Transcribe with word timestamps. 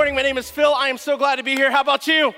morning. 0.00 0.14
My 0.14 0.22
name 0.22 0.38
is 0.38 0.50
Phil. 0.50 0.72
I 0.72 0.88
am 0.88 0.96
so 0.96 1.18
glad 1.18 1.36
to 1.36 1.42
be 1.42 1.54
here. 1.54 1.70
How 1.70 1.82
about 1.82 2.06
you? 2.06 2.32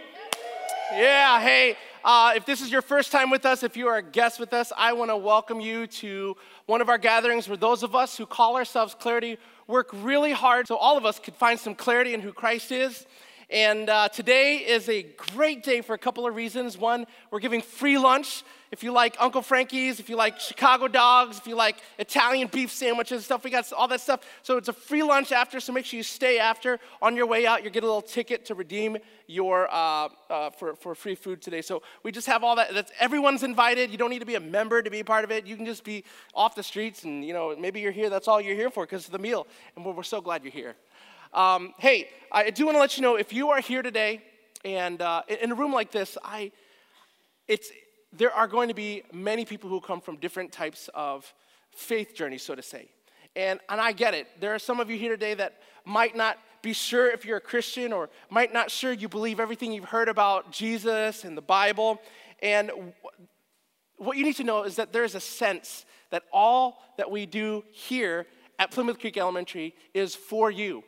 Yeah, 0.90 1.40
hey, 1.40 1.76
uh, 2.04 2.32
if 2.34 2.44
this 2.44 2.60
is 2.60 2.72
your 2.72 2.82
first 2.82 3.12
time 3.12 3.30
with 3.30 3.46
us, 3.46 3.62
if 3.62 3.76
you 3.76 3.86
are 3.86 3.98
a 3.98 4.02
guest 4.02 4.40
with 4.40 4.52
us, 4.52 4.72
I 4.76 4.94
want 4.94 5.12
to 5.12 5.16
welcome 5.16 5.60
you 5.60 5.86
to 5.86 6.36
one 6.66 6.80
of 6.80 6.88
our 6.88 6.98
gatherings 6.98 7.46
where 7.46 7.56
those 7.56 7.84
of 7.84 7.94
us 7.94 8.16
who 8.16 8.26
call 8.26 8.56
ourselves 8.56 8.96
Clarity 8.96 9.38
work 9.68 9.90
really 9.92 10.32
hard 10.32 10.66
so 10.66 10.74
all 10.74 10.98
of 10.98 11.06
us 11.06 11.20
could 11.20 11.36
find 11.36 11.56
some 11.56 11.76
clarity 11.76 12.14
in 12.14 12.20
who 12.20 12.32
Christ 12.32 12.72
is. 12.72 13.06
And 13.48 13.88
uh, 13.88 14.08
today 14.08 14.56
is 14.56 14.88
a 14.88 15.04
great 15.32 15.62
day 15.62 15.82
for 15.82 15.94
a 15.94 15.98
couple 15.98 16.26
of 16.26 16.34
reasons. 16.34 16.76
One, 16.76 17.06
we're 17.30 17.38
giving 17.38 17.62
free 17.62 17.96
lunch. 17.96 18.42
If 18.72 18.82
you 18.82 18.90
like 18.90 19.16
Uncle 19.20 19.42
Frankie's, 19.42 20.00
if 20.00 20.08
you 20.08 20.16
like 20.16 20.40
Chicago 20.40 20.88
dogs, 20.88 21.36
if 21.36 21.46
you 21.46 21.54
like 21.54 21.76
Italian 21.98 22.48
beef 22.48 22.72
sandwiches 22.72 23.16
and 23.16 23.22
stuff, 23.22 23.44
we 23.44 23.50
got 23.50 23.70
all 23.74 23.86
that 23.88 24.00
stuff. 24.00 24.20
So 24.42 24.56
it's 24.56 24.68
a 24.68 24.72
free 24.72 25.02
lunch 25.02 25.30
after, 25.30 25.60
so 25.60 25.74
make 25.74 25.84
sure 25.84 25.98
you 25.98 26.02
stay 26.02 26.38
after. 26.38 26.80
On 27.02 27.14
your 27.14 27.26
way 27.26 27.44
out, 27.44 27.64
you 27.64 27.68
get 27.68 27.82
a 27.82 27.86
little 27.86 28.00
ticket 28.00 28.46
to 28.46 28.54
redeem 28.54 28.96
your, 29.26 29.68
uh, 29.70 30.08
uh, 30.30 30.48
for, 30.50 30.74
for 30.74 30.94
free 30.94 31.14
food 31.14 31.42
today. 31.42 31.60
So 31.60 31.82
we 32.02 32.12
just 32.12 32.26
have 32.28 32.42
all 32.42 32.56
that. 32.56 32.72
That's, 32.72 32.90
everyone's 32.98 33.42
invited. 33.42 33.90
You 33.90 33.98
don't 33.98 34.08
need 34.08 34.20
to 34.20 34.26
be 34.26 34.36
a 34.36 34.40
member 34.40 34.80
to 34.80 34.90
be 34.90 35.02
part 35.02 35.24
of 35.24 35.30
it. 35.30 35.46
You 35.46 35.54
can 35.54 35.66
just 35.66 35.84
be 35.84 36.04
off 36.34 36.54
the 36.54 36.62
streets 36.62 37.04
and, 37.04 37.22
you 37.22 37.34
know, 37.34 37.54
maybe 37.54 37.78
you're 37.78 37.92
here. 37.92 38.08
That's 38.08 38.26
all 38.26 38.40
you're 38.40 38.56
here 38.56 38.70
for 38.70 38.84
because 38.84 39.04
of 39.04 39.12
the 39.12 39.18
meal. 39.18 39.46
And 39.76 39.84
we're, 39.84 39.92
we're 39.92 40.02
so 40.02 40.22
glad 40.22 40.44
you're 40.44 40.50
here. 40.50 40.76
Um, 41.34 41.74
hey, 41.76 42.08
I 42.30 42.48
do 42.48 42.64
want 42.64 42.76
to 42.76 42.80
let 42.80 42.96
you 42.96 43.02
know 43.02 43.16
if 43.16 43.34
you 43.34 43.50
are 43.50 43.60
here 43.60 43.82
today 43.82 44.22
and 44.64 45.02
uh, 45.02 45.24
in 45.28 45.52
a 45.52 45.54
room 45.54 45.74
like 45.74 45.92
this, 45.92 46.16
I, 46.24 46.52
it's, 47.48 47.70
there 48.12 48.32
are 48.32 48.46
going 48.46 48.68
to 48.68 48.74
be 48.74 49.02
many 49.12 49.44
people 49.44 49.70
who 49.70 49.80
come 49.80 50.00
from 50.00 50.16
different 50.16 50.52
types 50.52 50.90
of 50.94 51.32
faith 51.70 52.14
journeys, 52.14 52.42
so 52.42 52.54
to 52.54 52.62
say. 52.62 52.88
And, 53.34 53.58
and 53.68 53.80
I 53.80 53.92
get 53.92 54.14
it. 54.14 54.28
There 54.40 54.54
are 54.54 54.58
some 54.58 54.80
of 54.80 54.90
you 54.90 54.98
here 54.98 55.10
today 55.10 55.34
that 55.34 55.60
might 55.84 56.14
not 56.14 56.38
be 56.60 56.72
sure 56.72 57.10
if 57.10 57.24
you're 57.24 57.38
a 57.38 57.40
Christian 57.40 57.92
or 57.92 58.10
might 58.30 58.52
not 58.52 58.70
sure 58.70 58.92
you 58.92 59.08
believe 59.08 59.40
everything 59.40 59.72
you've 59.72 59.84
heard 59.84 60.08
about 60.08 60.52
Jesus 60.52 61.24
and 61.24 61.36
the 61.36 61.42
Bible. 61.42 62.00
And 62.40 62.70
what 63.96 64.16
you 64.16 64.24
need 64.24 64.36
to 64.36 64.44
know 64.44 64.64
is 64.64 64.76
that 64.76 64.92
there 64.92 65.04
is 65.04 65.14
a 65.14 65.20
sense 65.20 65.86
that 66.10 66.24
all 66.32 66.82
that 66.98 67.10
we 67.10 67.24
do 67.24 67.64
here 67.72 68.26
at 68.58 68.70
Plymouth 68.70 69.00
Creek 69.00 69.16
Elementary 69.16 69.74
is 69.94 70.14
for 70.14 70.50
you. 70.50 70.84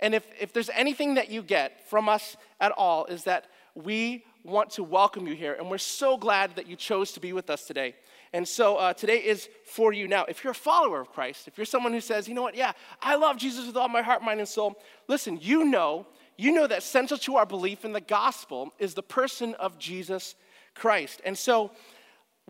And 0.00 0.14
if, 0.14 0.26
if 0.38 0.52
there's 0.52 0.70
anything 0.70 1.14
that 1.14 1.30
you 1.30 1.42
get 1.42 1.88
from 1.88 2.08
us 2.08 2.36
at 2.60 2.72
all, 2.72 3.06
is 3.06 3.24
that 3.24 3.46
we 3.74 4.24
want 4.46 4.70
to 4.70 4.82
welcome 4.82 5.26
you 5.26 5.34
here. 5.34 5.54
And 5.54 5.70
we're 5.70 5.78
so 5.78 6.16
glad 6.16 6.56
that 6.56 6.66
you 6.66 6.76
chose 6.76 7.12
to 7.12 7.20
be 7.20 7.32
with 7.32 7.50
us 7.50 7.64
today. 7.64 7.94
And 8.32 8.46
so 8.46 8.76
uh, 8.76 8.92
today 8.92 9.18
is 9.18 9.48
for 9.64 9.92
you. 9.92 10.08
Now, 10.08 10.24
if 10.24 10.44
you're 10.44 10.52
a 10.52 10.54
follower 10.54 11.00
of 11.00 11.12
Christ, 11.12 11.48
if 11.48 11.56
you're 11.56 11.64
someone 11.64 11.92
who 11.92 12.00
says, 12.00 12.28
you 12.28 12.34
know 12.34 12.42
what, 12.42 12.56
yeah, 12.56 12.72
I 13.00 13.16
love 13.16 13.36
Jesus 13.36 13.66
with 13.66 13.76
all 13.76 13.88
my 13.88 14.02
heart, 14.02 14.22
mind, 14.22 14.40
and 14.40 14.48
soul, 14.48 14.78
listen, 15.08 15.38
you 15.40 15.64
know, 15.64 16.06
you 16.36 16.52
know 16.52 16.66
that 16.66 16.82
central 16.82 17.18
to 17.20 17.36
our 17.36 17.46
belief 17.46 17.84
in 17.84 17.92
the 17.92 18.00
gospel 18.00 18.72
is 18.78 18.94
the 18.94 19.02
person 19.02 19.54
of 19.54 19.78
Jesus 19.78 20.34
Christ. 20.74 21.22
And 21.24 21.36
so 21.36 21.70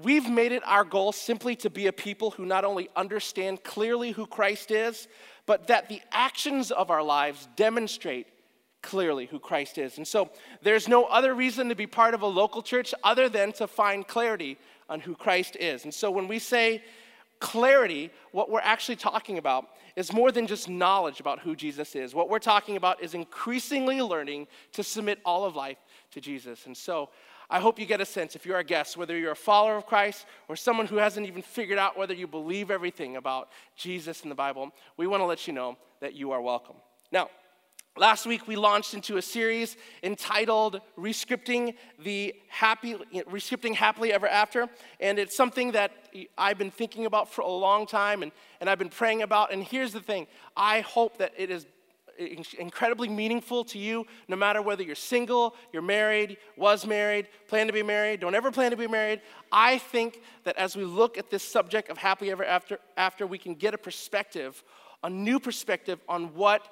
we've 0.03 0.29
made 0.29 0.53
it 0.53 0.63
our 0.67 0.85
goal 0.85 1.13
simply 1.13 1.57
to 1.57 1.71
be 1.71 1.87
a 1.87 1.93
people 1.93 2.33
who 2.33 2.45
not 2.45 2.65
only 2.65 2.89
understand 2.97 3.63
clearly 3.63 4.11
who 4.11 4.27
Christ 4.27 4.71
is, 4.71 5.09
but 5.47 5.69
that 5.69 5.89
the 5.89 6.01
actions 6.11 6.71
of 6.71 6.91
our 6.91 7.03
lives 7.03 7.49
demonstrate 7.55 8.27
clearly 8.87 9.27
who 9.27 9.41
Christ 9.41 9.79
is. 9.79 9.99
And 9.99 10.07
so 10.07 10.31
there's 10.63 10.87
no 10.87 11.05
other 11.05 11.35
reason 11.35 11.69
to 11.69 11.75
be 11.75 11.89
part 11.89 12.15
of 12.15 12.23
a 12.23 12.27
local 12.27 12.63
church 12.63 12.95
other 13.03 13.29
than 13.29 13.53
to 13.55 13.67
find 13.67 14.07
clarity 14.07 14.57
on 14.89 15.01
who 15.01 15.17
Christ 15.17 15.57
is. 15.59 15.85
And 15.85 15.93
so 15.93 16.11
when 16.11 16.29
we 16.29 16.39
say 16.39 16.83
clarity, 17.41 18.11
what 18.31 18.49
we're 18.49 18.61
actually 18.61 18.97
talking 18.97 19.39
about 19.39 19.67
is 19.97 20.13
more 20.13 20.31
than 20.31 20.47
just 20.47 20.69
knowledge 20.69 21.19
about 21.19 21.41
who 21.41 21.57
Jesus 21.57 21.97
is. 21.97 22.15
What 22.15 22.31
we're 22.31 22.39
talking 22.39 22.77
about 22.77 23.03
is 23.03 23.13
increasingly 23.15 24.01
learning 24.01 24.47
to 24.73 24.85
submit 24.85 25.19
all 25.25 25.45
of 25.45 25.57
life 25.57 25.79
to 26.13 26.21
Jesus. 26.21 26.67
And 26.67 26.77
so 26.77 27.11
I 27.51 27.59
hope 27.59 27.79
you 27.81 27.87
get 27.87 28.01
a 28.01 28.07
sense, 28.07 28.37
if 28.37 28.47
you're 28.47 28.59
a 28.59 28.65
guest, 28.65 28.97
whether 28.97 29.19
you're 29.19 29.33
a 29.33 29.37
follower 29.37 29.77
of 29.77 29.87
Christ 29.87 30.27
or 30.49 30.55
someone 30.55 30.87
who 30.87 30.97
hasn't 30.97 31.27
even 31.27 31.43
figured 31.43 31.79
out 31.79 31.99
whether 31.99 32.15
you 32.15 32.27
believe 32.27 32.71
everything 32.71 33.17
about 33.17 33.49
Jesus 33.77 34.23
in 34.23 34.29
the 34.29 34.35
Bible, 34.35 34.71
we 34.97 35.07
want 35.07 35.21
to 35.21 35.27
let 35.27 35.47
you 35.47 35.53
know 35.53 35.77
that 36.01 36.15
you 36.15 36.31
are 36.31 36.41
welcome. 36.41 36.77
Now, 37.11 37.31
Last 37.99 38.27
week, 38.27 38.47
we 38.47 38.57
launched 38.57 38.93
into 38.93 39.17
a 39.17 39.23
series 39.23 39.79
entitled 40.03 40.83
Rescripting 40.99 41.75
the 41.99 42.35
Happy, 42.49 42.95
Rescripting 42.95 43.75
Happily 43.75 44.13
Ever 44.13 44.29
After. 44.29 44.69
And 45.01 45.19
it's 45.19 45.35
something 45.35 45.73
that 45.73 45.93
I've 46.37 46.59
been 46.59 46.71
thinking 46.71 47.07
about 47.07 47.33
for 47.33 47.41
a 47.41 47.49
long 47.49 47.87
time 47.87 48.23
and, 48.23 48.33
and 48.61 48.69
I've 48.69 48.79
been 48.79 48.91
praying 48.91 49.23
about. 49.23 49.51
And 49.51 49.65
here's 49.65 49.95
the 49.95 50.01
thing 50.01 50.27
I 50.55 50.81
hope 50.81 51.17
that 51.19 51.33
it 51.39 51.51
is 51.51 51.65
incredibly 52.19 53.09
meaningful 53.09 53.65
to 53.65 53.79
you, 53.79 54.07
no 54.29 54.37
matter 54.37 54.61
whether 54.61 54.83
you're 54.83 54.95
single, 54.95 55.55
you're 55.73 55.81
married, 55.81 56.37
was 56.59 56.87
married, 56.87 57.29
plan 57.49 57.67
to 57.67 57.73
be 57.73 57.83
married, 57.83 58.21
don't 58.21 58.35
ever 58.35 58.51
plan 58.51 58.73
to 58.73 58.77
be 58.77 58.87
married. 58.87 59.23
I 59.51 59.79
think 59.79 60.21
that 60.45 60.57
as 60.57 60.77
we 60.77 60.85
look 60.85 61.17
at 61.17 61.31
this 61.31 61.43
subject 61.43 61.89
of 61.89 61.97
happily 61.97 62.31
ever 62.31 62.45
after, 62.45 62.79
after 62.99 63.27
we 63.27 63.39
can 63.39 63.55
get 63.55 63.73
a 63.73 63.79
perspective, 63.79 64.63
a 65.03 65.09
new 65.09 65.41
perspective 65.41 66.01
on 66.09 66.35
what 66.35 66.69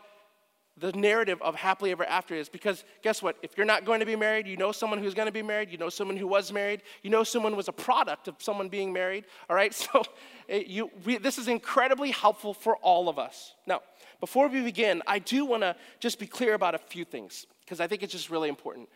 the 0.77 0.93
narrative 0.93 1.41
of 1.41 1.55
happily 1.55 1.93
ever 1.93 2.05
after 2.05 2.35
is 2.35 2.49
because 2.49 2.85
guess 3.03 3.23
what? 3.23 3.37
If 3.43 3.57
you're 3.57 3.67
not 3.67 3.85
going 3.85 4.01
to 4.01 4.07
be 4.07 4.17
married 4.17 4.47
you 4.47 4.57
know 4.57 4.73
someone 4.73 4.99
who's 4.99 5.15
going 5.15 5.27
to 5.27 5.33
be 5.33 5.43
married 5.43 5.71
you 5.71 5.79
know 5.79 5.89
someone 5.89 6.17
who 6.17 6.27
was 6.27 6.53
married 6.53 6.83
you 7.03 7.11
know 7.11 7.23
someone 7.23 7.57
was 7.57 7.69
a 7.69 7.73
product 7.73 8.29
of 8.29 8.37
someone 8.39 8.69
being 8.69 8.93
married 8.93 9.25
all 9.51 9.57
right? 9.57 9.75
So 9.75 10.03
it, 10.49 10.67
you, 10.67 10.91
we, 11.05 11.19
this 11.19 11.39
is 11.39 11.49
incredibly 11.49 12.11
helpful 12.11 12.55
for 12.55 12.77
all 12.77 13.09
of 13.09 13.19
us. 13.19 13.55
Now 13.67 13.83
before 14.21 14.49
we 14.49 14.63
begin, 14.63 15.03
I 15.07 15.19
do 15.19 15.45
want 15.45 15.63
to 15.63 15.77
just 16.01 16.19
be 16.19 16.27
clear 16.27 16.55
about 16.55 16.75
a 16.75 16.79
few 16.79 17.05
things 17.05 17.47
because 17.61 17.81
I 17.81 17.87
think 17.87 18.03
it's 18.03 18.13
just 18.13 18.31
really 18.31 18.49
important. 18.49 18.89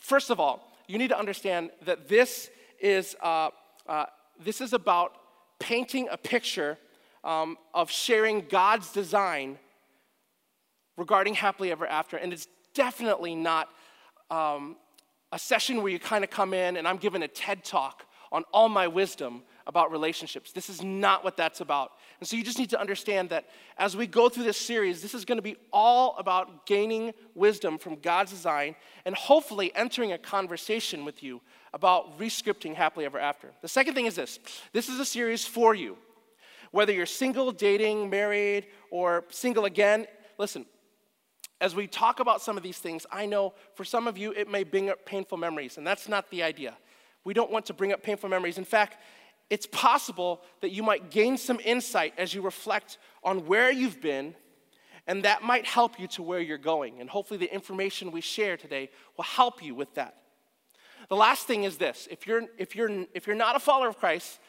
First 0.00 0.30
of 0.30 0.40
all, 0.40 0.72
you 0.88 0.98
need 0.98 1.08
to 1.08 1.18
understand 1.18 1.70
that 1.84 2.08
this 2.08 2.50
is, 2.80 3.14
uh, 3.22 3.50
uh, 3.86 4.06
this 4.38 4.60
is 4.60 4.72
about 4.72 5.12
painting 5.58 6.08
a 6.10 6.16
picture 6.16 6.78
um, 7.24 7.56
of 7.72 7.90
sharing 7.90 8.40
God's 8.40 8.92
design 8.92 9.58
regarding 10.96 11.34
happily 11.34 11.70
ever 11.70 11.86
after. 11.86 12.16
And 12.16 12.32
it's 12.32 12.48
definitely 12.74 13.34
not 13.34 13.68
um, 14.30 14.76
a 15.30 15.38
session 15.38 15.82
where 15.82 15.92
you 15.92 15.98
kind 15.98 16.24
of 16.24 16.30
come 16.30 16.54
in 16.54 16.76
and 16.76 16.86
I'm 16.86 16.96
giving 16.96 17.22
a 17.22 17.28
TED 17.28 17.64
talk 17.64 18.06
on 18.30 18.44
all 18.52 18.68
my 18.68 18.88
wisdom 18.88 19.42
about 19.66 19.92
relationships. 19.92 20.52
This 20.52 20.68
is 20.68 20.82
not 20.82 21.22
what 21.22 21.36
that's 21.36 21.60
about. 21.60 21.92
And 22.18 22.28
so 22.28 22.36
you 22.36 22.42
just 22.42 22.58
need 22.58 22.70
to 22.70 22.80
understand 22.80 23.30
that 23.30 23.46
as 23.78 23.96
we 23.96 24.06
go 24.06 24.28
through 24.28 24.44
this 24.44 24.56
series, 24.56 25.02
this 25.02 25.14
is 25.14 25.24
going 25.24 25.38
to 25.38 25.42
be 25.42 25.56
all 25.72 26.16
about 26.18 26.66
gaining 26.66 27.12
wisdom 27.34 27.78
from 27.78 27.96
God's 27.96 28.32
design 28.32 28.74
and 29.04 29.14
hopefully 29.14 29.70
entering 29.74 30.12
a 30.12 30.18
conversation 30.18 31.04
with 31.04 31.22
you 31.22 31.40
about 31.72 32.18
rescripting 32.18 32.74
happily 32.74 33.04
ever 33.04 33.18
after. 33.18 33.50
The 33.60 33.68
second 33.68 33.94
thing 33.94 34.06
is 34.06 34.16
this 34.16 34.38
this 34.72 34.88
is 34.88 34.98
a 34.98 35.04
series 35.04 35.44
for 35.44 35.74
you. 35.74 35.96
Whether 36.70 36.92
you're 36.92 37.06
single, 37.06 37.52
dating, 37.52 38.08
married, 38.08 38.66
or 38.90 39.24
single 39.28 39.66
again, 39.66 40.06
listen, 40.38 40.64
as 41.62 41.76
we 41.76 41.86
talk 41.86 42.18
about 42.18 42.42
some 42.42 42.56
of 42.56 42.64
these 42.64 42.78
things, 42.78 43.06
I 43.10 43.24
know 43.24 43.54
for 43.74 43.84
some 43.84 44.08
of 44.08 44.18
you 44.18 44.32
it 44.32 44.50
may 44.50 44.64
bring 44.64 44.90
up 44.90 45.06
painful 45.06 45.38
memories, 45.38 45.78
and 45.78 45.86
that's 45.86 46.08
not 46.08 46.28
the 46.30 46.42
idea. 46.42 46.76
We 47.24 47.34
don't 47.34 47.52
want 47.52 47.66
to 47.66 47.72
bring 47.72 47.92
up 47.92 48.02
painful 48.02 48.28
memories. 48.28 48.58
In 48.58 48.64
fact, 48.64 49.00
it's 49.48 49.66
possible 49.66 50.42
that 50.60 50.70
you 50.70 50.82
might 50.82 51.10
gain 51.10 51.38
some 51.38 51.60
insight 51.64 52.14
as 52.18 52.34
you 52.34 52.42
reflect 52.42 52.98
on 53.22 53.46
where 53.46 53.70
you've 53.70 54.00
been, 54.00 54.34
and 55.06 55.22
that 55.22 55.44
might 55.44 55.64
help 55.64 56.00
you 56.00 56.08
to 56.08 56.22
where 56.22 56.40
you're 56.40 56.58
going. 56.58 57.00
And 57.00 57.08
hopefully, 57.08 57.38
the 57.38 57.54
information 57.54 58.10
we 58.10 58.20
share 58.20 58.56
today 58.56 58.90
will 59.16 59.24
help 59.24 59.62
you 59.62 59.76
with 59.76 59.94
that. 59.94 60.16
The 61.08 61.16
last 61.16 61.46
thing 61.46 61.62
is 61.62 61.76
this 61.76 62.08
if 62.10 62.26
you're, 62.26 62.42
if 62.58 62.74
you're, 62.74 63.06
if 63.14 63.28
you're 63.28 63.36
not 63.36 63.54
a 63.54 63.60
follower 63.60 63.88
of 63.88 63.98
Christ, 63.98 64.40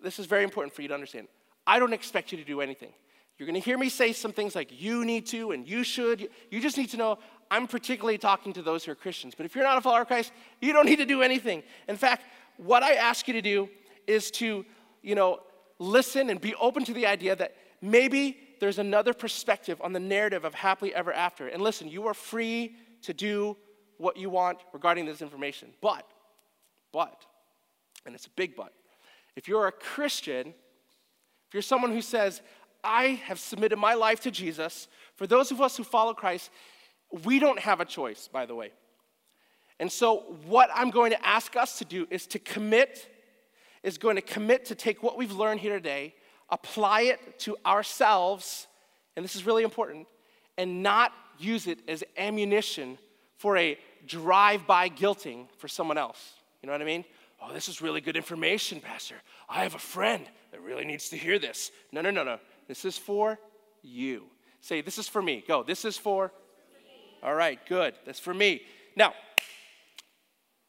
this 0.00 0.20
is 0.20 0.26
very 0.26 0.44
important 0.44 0.72
for 0.72 0.82
you 0.82 0.88
to 0.88 0.94
understand. 0.94 1.26
I 1.66 1.80
don't 1.80 1.92
expect 1.92 2.30
you 2.30 2.38
to 2.38 2.44
do 2.44 2.60
anything. 2.60 2.92
You're 3.40 3.46
going 3.46 3.58
to 3.58 3.64
hear 3.64 3.78
me 3.78 3.88
say 3.88 4.12
some 4.12 4.34
things 4.34 4.54
like 4.54 4.68
you 4.82 5.02
need 5.02 5.24
to 5.28 5.52
and 5.52 5.66
you 5.66 5.82
should. 5.82 6.28
You 6.50 6.60
just 6.60 6.76
need 6.76 6.90
to 6.90 6.98
know 6.98 7.18
I'm 7.50 7.66
particularly 7.66 8.18
talking 8.18 8.52
to 8.52 8.60
those 8.60 8.84
who 8.84 8.92
are 8.92 8.94
Christians. 8.94 9.34
But 9.34 9.46
if 9.46 9.54
you're 9.54 9.64
not 9.64 9.78
a 9.78 9.80
follower 9.80 10.02
of 10.02 10.08
Christ, 10.08 10.30
you 10.60 10.74
don't 10.74 10.84
need 10.84 10.96
to 10.96 11.06
do 11.06 11.22
anything. 11.22 11.62
In 11.88 11.96
fact, 11.96 12.26
what 12.58 12.82
I 12.82 12.96
ask 12.96 13.26
you 13.28 13.32
to 13.32 13.40
do 13.40 13.70
is 14.06 14.30
to, 14.32 14.66
you 15.00 15.14
know, 15.14 15.40
listen 15.78 16.28
and 16.28 16.38
be 16.38 16.54
open 16.56 16.84
to 16.84 16.92
the 16.92 17.06
idea 17.06 17.34
that 17.34 17.56
maybe 17.80 18.36
there's 18.60 18.78
another 18.78 19.14
perspective 19.14 19.80
on 19.80 19.94
the 19.94 20.00
narrative 20.00 20.44
of 20.44 20.52
happily 20.52 20.94
ever 20.94 21.10
after. 21.10 21.48
And 21.48 21.62
listen, 21.62 21.88
you 21.88 22.08
are 22.08 22.14
free 22.14 22.76
to 23.04 23.14
do 23.14 23.56
what 23.96 24.18
you 24.18 24.28
want 24.28 24.58
regarding 24.74 25.06
this 25.06 25.22
information. 25.22 25.70
But, 25.80 26.06
but, 26.92 27.24
and 28.04 28.14
it's 28.14 28.26
a 28.26 28.30
big 28.36 28.54
but, 28.54 28.74
if 29.34 29.48
you're 29.48 29.66
a 29.66 29.72
Christian, 29.72 30.48
if 31.50 31.54
you're 31.54 31.62
someone 31.62 31.90
who 31.90 32.02
says, 32.02 32.42
I 32.82 33.20
have 33.24 33.38
submitted 33.38 33.76
my 33.76 33.94
life 33.94 34.20
to 34.20 34.30
Jesus, 34.30 34.88
for 35.16 35.26
those 35.26 35.50
of 35.50 35.60
us 35.60 35.76
who 35.76 35.84
follow 35.84 36.14
Christ, 36.14 36.50
we 37.24 37.38
don't 37.38 37.58
have 37.58 37.80
a 37.80 37.84
choice, 37.84 38.28
by 38.32 38.46
the 38.46 38.54
way. 38.54 38.70
And 39.78 39.90
so, 39.90 40.36
what 40.46 40.70
I'm 40.74 40.90
going 40.90 41.10
to 41.10 41.26
ask 41.26 41.56
us 41.56 41.78
to 41.78 41.84
do 41.84 42.06
is 42.10 42.26
to 42.28 42.38
commit 42.38 43.08
is 43.82 43.98
going 43.98 44.16
to 44.16 44.22
commit 44.22 44.66
to 44.66 44.74
take 44.74 45.02
what 45.02 45.16
we've 45.16 45.32
learned 45.32 45.60
here 45.60 45.74
today, 45.74 46.14
apply 46.50 47.02
it 47.02 47.38
to 47.40 47.56
ourselves, 47.64 48.66
and 49.16 49.24
this 49.24 49.34
is 49.34 49.46
really 49.46 49.62
important, 49.62 50.06
and 50.58 50.82
not 50.82 51.12
use 51.38 51.66
it 51.66 51.78
as 51.88 52.04
ammunition 52.18 52.98
for 53.36 53.56
a 53.56 53.78
drive 54.06 54.66
by 54.66 54.88
guilting 54.88 55.46
for 55.56 55.68
someone 55.68 55.96
else. 55.96 56.34
You 56.62 56.66
know 56.66 56.72
what 56.72 56.82
I 56.82 56.84
mean? 56.84 57.04
Oh, 57.40 57.52
this 57.54 57.68
is 57.68 57.80
really 57.80 58.02
good 58.02 58.16
information, 58.16 58.80
Pastor. 58.80 59.14
I 59.48 59.62
have 59.62 59.74
a 59.74 59.78
friend 59.78 60.26
that 60.52 60.60
really 60.60 60.84
needs 60.84 61.08
to 61.08 61.16
hear 61.16 61.38
this. 61.38 61.70
No, 61.90 62.02
no, 62.02 62.10
no, 62.10 62.22
no. 62.22 62.38
This 62.70 62.84
is 62.84 62.96
for 62.96 63.36
you. 63.82 64.26
Say, 64.60 64.80
this 64.80 64.96
is 64.96 65.08
for 65.08 65.20
me. 65.20 65.42
Go, 65.48 65.64
this 65.64 65.84
is 65.84 65.98
for. 65.98 66.30
All 67.20 67.34
right, 67.34 67.58
good. 67.66 67.94
That's 68.06 68.20
for 68.20 68.32
me. 68.32 68.62
Now, 68.94 69.12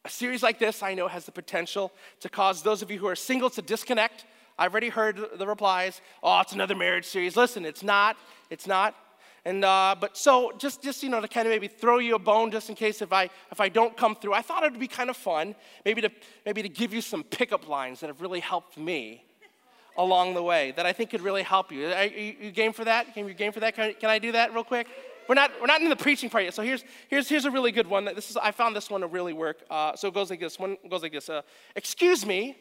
a 0.04 0.08
series 0.08 0.42
like 0.42 0.58
this, 0.58 0.82
I 0.82 0.94
know, 0.94 1.06
has 1.06 1.26
the 1.26 1.30
potential 1.30 1.92
to 2.18 2.28
cause 2.28 2.64
those 2.64 2.82
of 2.82 2.90
you 2.90 2.98
who 2.98 3.06
are 3.06 3.14
single 3.14 3.50
to 3.50 3.62
disconnect. 3.62 4.24
I've 4.58 4.72
already 4.72 4.88
heard 4.88 5.16
the 5.38 5.46
replies. 5.46 6.00
Oh, 6.24 6.40
it's 6.40 6.52
another 6.52 6.74
marriage 6.74 7.04
series. 7.04 7.36
Listen, 7.36 7.64
it's 7.64 7.84
not. 7.84 8.16
It's 8.50 8.66
not. 8.66 8.96
And 9.44 9.64
uh, 9.64 9.94
but 10.00 10.16
so 10.16 10.50
just 10.58 10.82
just 10.82 11.04
you 11.04 11.08
know 11.08 11.20
to 11.20 11.28
kind 11.28 11.46
of 11.46 11.52
maybe 11.52 11.68
throw 11.68 12.00
you 12.00 12.16
a 12.16 12.18
bone 12.18 12.50
just 12.50 12.68
in 12.68 12.74
case 12.74 13.00
if 13.00 13.12
I 13.12 13.30
if 13.52 13.60
I 13.60 13.68
don't 13.68 13.96
come 13.96 14.16
through, 14.16 14.34
I 14.34 14.42
thought 14.42 14.64
it 14.64 14.72
would 14.72 14.80
be 14.80 14.88
kind 14.88 15.08
of 15.08 15.16
fun 15.16 15.54
maybe 15.84 16.00
to 16.00 16.10
maybe 16.44 16.62
to 16.62 16.68
give 16.68 16.92
you 16.92 17.00
some 17.00 17.22
pickup 17.22 17.68
lines 17.68 18.00
that 18.00 18.08
have 18.08 18.20
really 18.20 18.40
helped 18.40 18.76
me 18.76 19.24
along 19.96 20.34
the 20.34 20.42
way 20.42 20.72
that 20.76 20.86
I 20.86 20.92
think 20.92 21.10
could 21.10 21.20
really 21.20 21.42
help 21.42 21.70
you. 21.72 21.88
Are 21.88 22.04
you, 22.04 22.50
game 22.50 22.72
for 22.72 22.84
that? 22.84 23.14
Can 23.14 23.28
you 23.28 23.34
game 23.34 23.52
for 23.52 23.60
that? 23.60 23.74
Can 23.74 23.84
I, 23.84 23.92
can 23.92 24.10
I 24.10 24.18
do 24.18 24.32
that 24.32 24.52
real 24.54 24.64
quick? 24.64 24.86
We're 25.28 25.36
not 25.36 25.52
we're 25.60 25.66
not 25.66 25.80
in 25.80 25.88
the 25.88 25.96
preaching 25.96 26.28
part 26.28 26.44
yet. 26.44 26.54
So 26.54 26.62
here's 26.62 26.84
here's 27.08 27.28
here's 27.28 27.44
a 27.44 27.50
really 27.50 27.72
good 27.72 27.86
one. 27.86 28.04
This 28.04 28.30
is 28.30 28.36
I 28.36 28.50
found 28.50 28.74
this 28.74 28.90
one 28.90 29.02
to 29.02 29.06
really 29.06 29.32
work. 29.32 29.58
Uh, 29.70 29.94
so 29.94 30.08
it 30.08 30.14
goes 30.14 30.30
like 30.30 30.40
this. 30.40 30.58
One 30.58 30.76
goes 30.90 31.02
like 31.02 31.12
this. 31.12 31.28
Uh, 31.28 31.42
Excuse 31.76 32.26
me, 32.26 32.56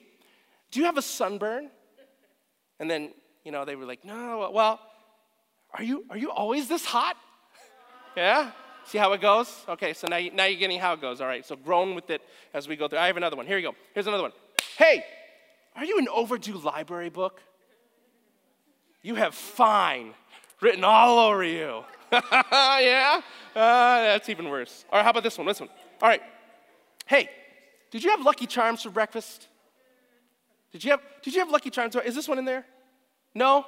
do 0.70 0.80
you 0.80 0.86
have 0.86 0.98
a 0.98 1.02
sunburn? 1.02 1.70
And 2.80 2.90
then 2.90 3.14
you 3.44 3.52
know 3.52 3.66
they 3.66 3.76
were 3.76 3.86
like, 3.86 4.06
no. 4.06 4.52
Well 4.54 4.80
are 5.74 5.84
you, 5.84 6.06
are 6.10 6.18
you 6.18 6.32
always 6.32 6.68
this 6.68 6.86
hot? 6.86 7.18
Yeah? 8.18 8.52
See 8.84 8.98
how 8.98 9.14
it 9.14 9.22
goes? 9.22 9.64
Okay, 9.70 9.94
so 9.94 10.06
now, 10.06 10.18
you, 10.18 10.32
now 10.32 10.44
you're 10.44 10.60
getting 10.60 10.78
how 10.78 10.92
it 10.92 11.00
goes. 11.00 11.22
All 11.22 11.28
right, 11.28 11.46
so 11.46 11.56
groan 11.56 11.96
with 11.96 12.10
it 12.10 12.22
as 12.54 12.68
we 12.68 12.76
go 12.76 12.90
through. 12.90 13.00
I 13.00 13.08
have 13.08 13.16
another 13.16 13.38
one. 13.38 13.46
Here 13.46 13.58
you 13.58 13.70
go. 13.70 13.76
Here's 13.94 14.06
another 14.06 14.24
one. 14.24 14.34
Hey, 14.78 15.06
are 15.76 15.86
you 15.86 16.00
an 16.00 16.08
overdue 16.14 16.58
library 16.58 17.10
book? 17.10 17.42
You 19.02 19.16
have 19.16 19.34
fine 19.34 20.14
written 20.62 20.84
all 20.84 21.20
over 21.20 21.44
you. 21.44 21.84
yeah? 22.12 23.22
Uh, 23.56 23.56
that's 23.56 24.30
even 24.30 24.50
worse. 24.50 24.86
All 24.92 25.00
right, 25.00 25.04
how 25.04 25.12
about 25.12 25.24
this 25.24 25.38
one? 25.38 25.48
This 25.48 25.60
one. 25.60 25.70
All 26.02 26.10
right. 26.10 26.22
Hey, 27.06 27.30
did 27.90 28.04
you 28.04 28.12
have 28.12 28.22
Lucky 28.22 28.46
Charms 28.46 28.84
for 28.84 28.90
breakfast? 28.90 29.48
Did 30.72 30.84
you 30.84 30.92
have, 30.92 31.02
did 31.22 31.34
you 31.34 31.40
have 31.40 31.50
Lucky 31.50 31.70
Charms? 31.70 31.96
Is 31.96 32.16
this 32.16 32.28
one 32.28 32.38
in 32.38 32.46
there? 32.46 32.66
No? 33.34 33.66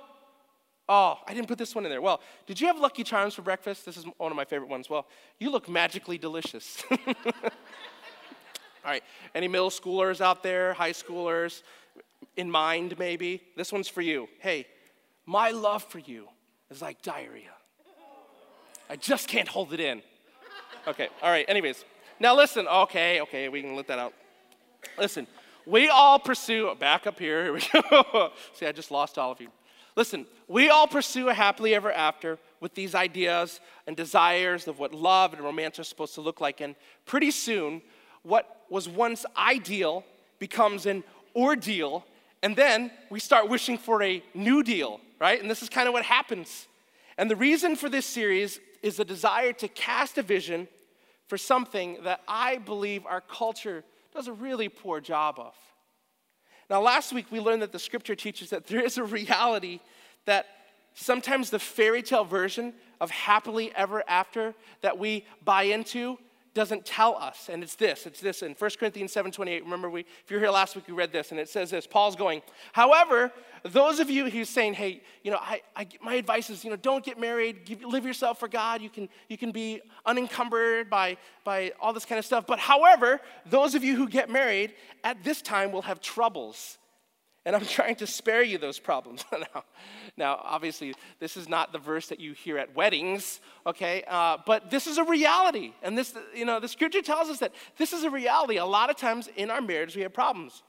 Oh, 0.87 1.17
I 1.25 1.33
didn't 1.33 1.47
put 1.47 1.57
this 1.57 1.73
one 1.73 1.85
in 1.85 1.91
there. 1.91 2.01
Well, 2.01 2.21
did 2.45 2.59
you 2.59 2.67
have 2.67 2.79
Lucky 2.79 3.03
Charms 3.03 3.33
for 3.33 3.41
breakfast? 3.41 3.85
This 3.85 3.97
is 3.97 4.05
one 4.17 4.31
of 4.31 4.35
my 4.35 4.45
favorite 4.45 4.69
ones. 4.69 4.89
Well, 4.89 5.07
you 5.39 5.49
look 5.49 5.69
magically 5.69 6.17
delicious. 6.17 6.83
All 6.91 8.91
right, 8.91 9.03
any 9.33 9.47
middle 9.47 9.69
schoolers 9.69 10.19
out 10.19 10.43
there, 10.43 10.73
high 10.73 10.91
schoolers, 10.91 11.63
in 12.37 12.49
mind 12.49 12.97
maybe? 12.97 13.41
This 13.55 13.71
one's 13.71 13.87
for 13.87 14.01
you. 14.01 14.27
Hey, 14.39 14.67
my 15.25 15.51
love 15.51 15.83
for 15.83 15.99
you 15.99 16.27
is 16.69 16.81
like 16.81 17.01
diarrhea. 17.01 17.51
I 18.89 18.95
just 18.95 19.27
can't 19.27 19.47
hold 19.47 19.73
it 19.73 19.79
in. 19.79 20.01
Okay, 20.87 21.07
all 21.21 21.29
right, 21.31 21.45
anyways. 21.47 21.85
Now 22.19 22.35
listen, 22.35 22.67
okay, 22.67 23.21
okay, 23.21 23.49
we 23.49 23.61
can 23.61 23.75
let 23.75 23.87
that 23.87 23.99
out. 23.99 24.13
Listen, 24.97 25.27
we 25.65 25.89
all 25.89 26.19
pursue, 26.19 26.75
back 26.75 27.07
up 27.07 27.17
here, 27.17 27.43
here 27.43 27.53
we 27.53 27.61
go. 27.89 28.31
See, 28.53 28.65
I 28.65 28.71
just 28.71 28.91
lost 28.91 29.17
all 29.17 29.31
of 29.31 29.39
you. 29.39 29.49
Listen, 29.95 30.25
we 30.47 30.69
all 30.69 30.87
pursue 30.87 31.29
a 31.29 31.33
happily 31.33 31.75
ever 31.75 31.91
after 31.91 32.39
with 32.59 32.73
these 32.73 32.95
ideas 32.95 33.59
and 33.85 33.95
desires 33.95 34.67
of 34.67 34.79
what 34.79 34.93
love 34.93 35.33
and 35.33 35.41
romance 35.41 35.79
are 35.79 35.83
supposed 35.83 36.15
to 36.15 36.21
look 36.21 36.41
like. 36.41 36.61
And 36.61 36.75
pretty 37.05 37.31
soon, 37.31 37.81
what 38.23 38.63
was 38.69 38.89
once 38.89 39.25
ideal 39.37 40.03
becomes 40.39 40.85
an 40.85 41.03
ordeal. 41.35 42.05
And 42.43 42.57
then 42.57 42.91
we 43.09 43.21
start 43.21 43.49
wishing 43.49 43.77
for 43.77 44.03
a 44.03 44.21
new 44.33 44.63
deal, 44.63 44.99
right? 45.19 45.41
And 45.41 45.49
this 45.49 45.63
is 45.63 45.69
kind 45.69 45.87
of 45.87 45.93
what 45.93 46.03
happens. 46.03 46.67
And 47.17 47.31
the 47.31 47.37
reason 47.37 47.77
for 47.77 47.87
this 47.87 48.05
series 48.05 48.59
is 48.81 48.99
a 48.99 49.05
desire 49.05 49.53
to 49.53 49.69
cast 49.69 50.17
a 50.17 50.21
vision 50.21 50.67
for 51.27 51.37
something 51.37 51.99
that 52.03 52.19
I 52.27 52.57
believe 52.57 53.05
our 53.05 53.21
culture 53.21 53.85
does 54.13 54.27
a 54.27 54.33
really 54.33 54.67
poor 54.67 54.99
job 54.99 55.39
of. 55.39 55.55
Now, 56.69 56.81
last 56.81 57.13
week 57.13 57.27
we 57.31 57.39
learned 57.39 57.61
that 57.61 57.71
the 57.71 57.79
scripture 57.79 58.15
teaches 58.15 58.49
that 58.49 58.67
there 58.67 58.81
is 58.81 58.97
a 58.97 59.03
reality 59.05 59.79
that 60.25 60.45
sometimes 60.95 61.49
the 61.49 61.59
fairy 61.59 62.01
tale 62.01 62.25
version 62.25 62.73
of 62.99 63.09
happily 63.09 63.71
ever 63.73 64.03
after 64.07 64.53
that 64.81 64.99
we 64.99 65.25
buy 65.45 65.63
into 65.63 66.17
doesn't 66.53 66.85
tell 66.85 67.15
us 67.17 67.49
and 67.51 67.63
it's 67.63 67.75
this 67.75 68.05
it's 68.05 68.21
this 68.21 68.43
in 68.43 68.53
1 68.53 68.71
corinthians 68.79 69.13
7.28 69.13 69.61
remember 69.61 69.89
we 69.89 70.01
if 70.01 70.29
you're 70.29 70.39
here 70.39 70.51
last 70.51 70.75
week 70.75 70.87
we 70.87 70.93
read 70.93 71.11
this 71.11 71.31
and 71.31 71.39
it 71.39 71.49
says 71.49 71.71
this 71.71 71.87
paul's 71.87 72.15
going 72.15 72.41
however 72.73 73.31
those 73.63 73.99
of 73.99 74.09
you 74.09 74.29
who's 74.29 74.49
saying 74.49 74.73
hey 74.73 75.01
you 75.23 75.31
know 75.31 75.39
I, 75.41 75.61
I, 75.75 75.87
my 76.01 76.15
advice 76.15 76.49
is 76.49 76.63
you 76.63 76.69
know 76.69 76.75
don't 76.75 77.03
get 77.03 77.19
married 77.19 77.65
give, 77.65 77.83
live 77.83 78.05
yourself 78.05 78.39
for 78.39 78.47
god. 78.47 78.81
You 78.81 78.89
can 78.89 79.09
you 79.27 79.37
can 79.37 79.51
be 79.51 79.81
unencumbered 80.05 80.89
by 80.89 81.17
by 81.43 81.73
all 81.81 81.91
this 81.91 82.05
kind 82.05 82.19
of 82.19 82.25
stuff. 82.25 82.45
But 82.47 82.59
however 82.59 83.19
those 83.45 83.75
of 83.75 83.83
you 83.83 83.95
who 83.95 84.07
get 84.07 84.29
married 84.29 84.73
at 85.03 85.23
this 85.23 85.41
time 85.41 85.71
will 85.71 85.81
have 85.81 85.99
troubles 85.99 86.77
and 87.45 87.55
I'm 87.55 87.65
trying 87.65 87.95
to 87.97 88.07
spare 88.07 88.43
you 88.43 88.57
those 88.57 88.79
problems. 88.79 89.25
now, 89.31 89.63
now, 90.17 90.41
obviously, 90.43 90.93
this 91.19 91.37
is 91.37 91.49
not 91.49 91.71
the 91.71 91.79
verse 91.79 92.07
that 92.07 92.19
you 92.19 92.33
hear 92.33 92.57
at 92.57 92.75
weddings, 92.75 93.39
okay? 93.65 94.03
Uh, 94.07 94.37
but 94.45 94.69
this 94.69 94.87
is 94.87 94.97
a 94.97 95.03
reality. 95.03 95.73
And 95.81 95.97
this, 95.97 96.13
you 96.35 96.45
know, 96.45 96.59
the 96.59 96.67
scripture 96.67 97.01
tells 97.01 97.29
us 97.29 97.39
that 97.39 97.53
this 97.77 97.93
is 97.93 98.03
a 98.03 98.09
reality. 98.09 98.57
A 98.57 98.65
lot 98.65 98.89
of 98.89 98.95
times 98.95 99.29
in 99.35 99.49
our 99.49 99.61
marriage, 99.61 99.95
we 99.95 100.03
have 100.03 100.13
problems. 100.13 100.63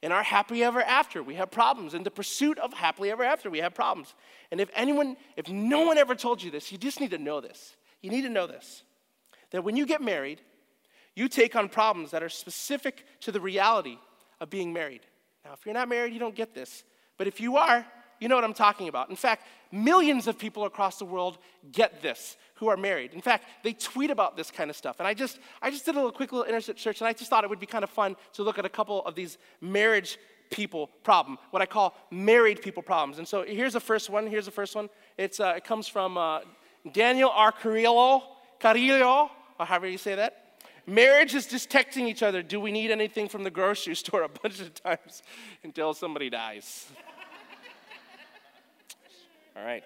In 0.00 0.12
our 0.12 0.22
happily 0.22 0.62
ever 0.62 0.80
after, 0.80 1.22
we 1.22 1.34
have 1.34 1.50
problems. 1.50 1.92
In 1.92 2.04
the 2.04 2.10
pursuit 2.10 2.58
of 2.58 2.72
happily 2.72 3.10
ever 3.10 3.24
after, 3.24 3.50
we 3.50 3.58
have 3.58 3.74
problems. 3.74 4.14
And 4.52 4.60
if 4.60 4.70
anyone, 4.74 5.16
if 5.36 5.48
no 5.48 5.86
one 5.86 5.98
ever 5.98 6.14
told 6.14 6.42
you 6.42 6.50
this, 6.50 6.70
you 6.70 6.78
just 6.78 7.00
need 7.00 7.10
to 7.10 7.18
know 7.18 7.40
this. 7.40 7.76
You 8.00 8.10
need 8.10 8.22
to 8.22 8.28
know 8.28 8.46
this 8.46 8.84
that 9.50 9.64
when 9.64 9.76
you 9.76 9.86
get 9.86 10.02
married, 10.02 10.42
you 11.14 11.26
take 11.26 11.56
on 11.56 11.70
problems 11.70 12.10
that 12.10 12.22
are 12.22 12.28
specific 12.28 13.04
to 13.20 13.32
the 13.32 13.40
reality 13.40 13.96
of 14.40 14.50
being 14.50 14.74
married. 14.74 15.00
Now, 15.48 15.54
if 15.54 15.64
you're 15.64 15.74
not 15.74 15.88
married, 15.88 16.12
you 16.12 16.18
don't 16.18 16.34
get 16.34 16.54
this. 16.54 16.84
But 17.16 17.26
if 17.26 17.40
you 17.40 17.56
are, 17.56 17.86
you 18.20 18.28
know 18.28 18.34
what 18.34 18.44
I'm 18.44 18.52
talking 18.52 18.86
about. 18.86 19.08
In 19.08 19.16
fact, 19.16 19.46
millions 19.72 20.26
of 20.26 20.38
people 20.38 20.66
across 20.66 20.98
the 20.98 21.06
world 21.06 21.38
get 21.72 22.02
this 22.02 22.36
who 22.56 22.68
are 22.68 22.76
married. 22.76 23.14
In 23.14 23.22
fact, 23.22 23.46
they 23.62 23.72
tweet 23.72 24.10
about 24.10 24.36
this 24.36 24.50
kind 24.50 24.68
of 24.68 24.76
stuff. 24.76 24.96
And 24.98 25.08
I 25.08 25.14
just, 25.14 25.38
I 25.62 25.70
just 25.70 25.86
did 25.86 25.94
a 25.94 25.98
little 25.98 26.12
quick 26.12 26.32
little 26.32 26.44
internet 26.44 26.78
search, 26.78 27.00
and 27.00 27.08
I 27.08 27.14
just 27.14 27.30
thought 27.30 27.44
it 27.44 27.50
would 27.50 27.60
be 27.60 27.66
kind 27.66 27.82
of 27.82 27.88
fun 27.88 28.14
to 28.34 28.42
look 28.42 28.58
at 28.58 28.66
a 28.66 28.68
couple 28.68 29.02
of 29.06 29.14
these 29.14 29.38
marriage 29.62 30.18
people 30.50 30.88
problem, 31.02 31.38
what 31.50 31.62
I 31.62 31.66
call 31.66 31.94
married 32.10 32.60
people 32.60 32.82
problems. 32.82 33.16
And 33.16 33.26
so 33.26 33.42
here's 33.42 33.72
the 33.72 33.80
first 33.80 34.10
one. 34.10 34.26
Here's 34.26 34.44
the 34.44 34.50
first 34.50 34.76
one. 34.76 34.90
It's, 35.16 35.40
uh, 35.40 35.54
it 35.56 35.64
comes 35.64 35.88
from 35.88 36.18
uh, 36.18 36.40
Daniel 36.92 37.30
R. 37.30 37.52
Carrillo, 37.52 38.22
Carrillo, 38.60 39.30
or 39.58 39.64
however 39.64 39.88
you 39.88 39.98
say 39.98 40.14
that. 40.14 40.47
Marriage 40.88 41.34
is 41.34 41.46
just 41.46 41.68
texting 41.68 42.08
each 42.08 42.22
other, 42.22 42.42
do 42.42 42.58
we 42.58 42.72
need 42.72 42.90
anything 42.90 43.28
from 43.28 43.44
the 43.44 43.50
grocery 43.50 43.94
store 44.02 44.22
a 44.22 44.28
bunch 44.28 44.58
of 44.58 44.72
times 44.72 45.22
until 45.62 45.92
somebody 45.92 46.30
dies. 46.30 46.86
All 49.54 49.64
right, 49.64 49.84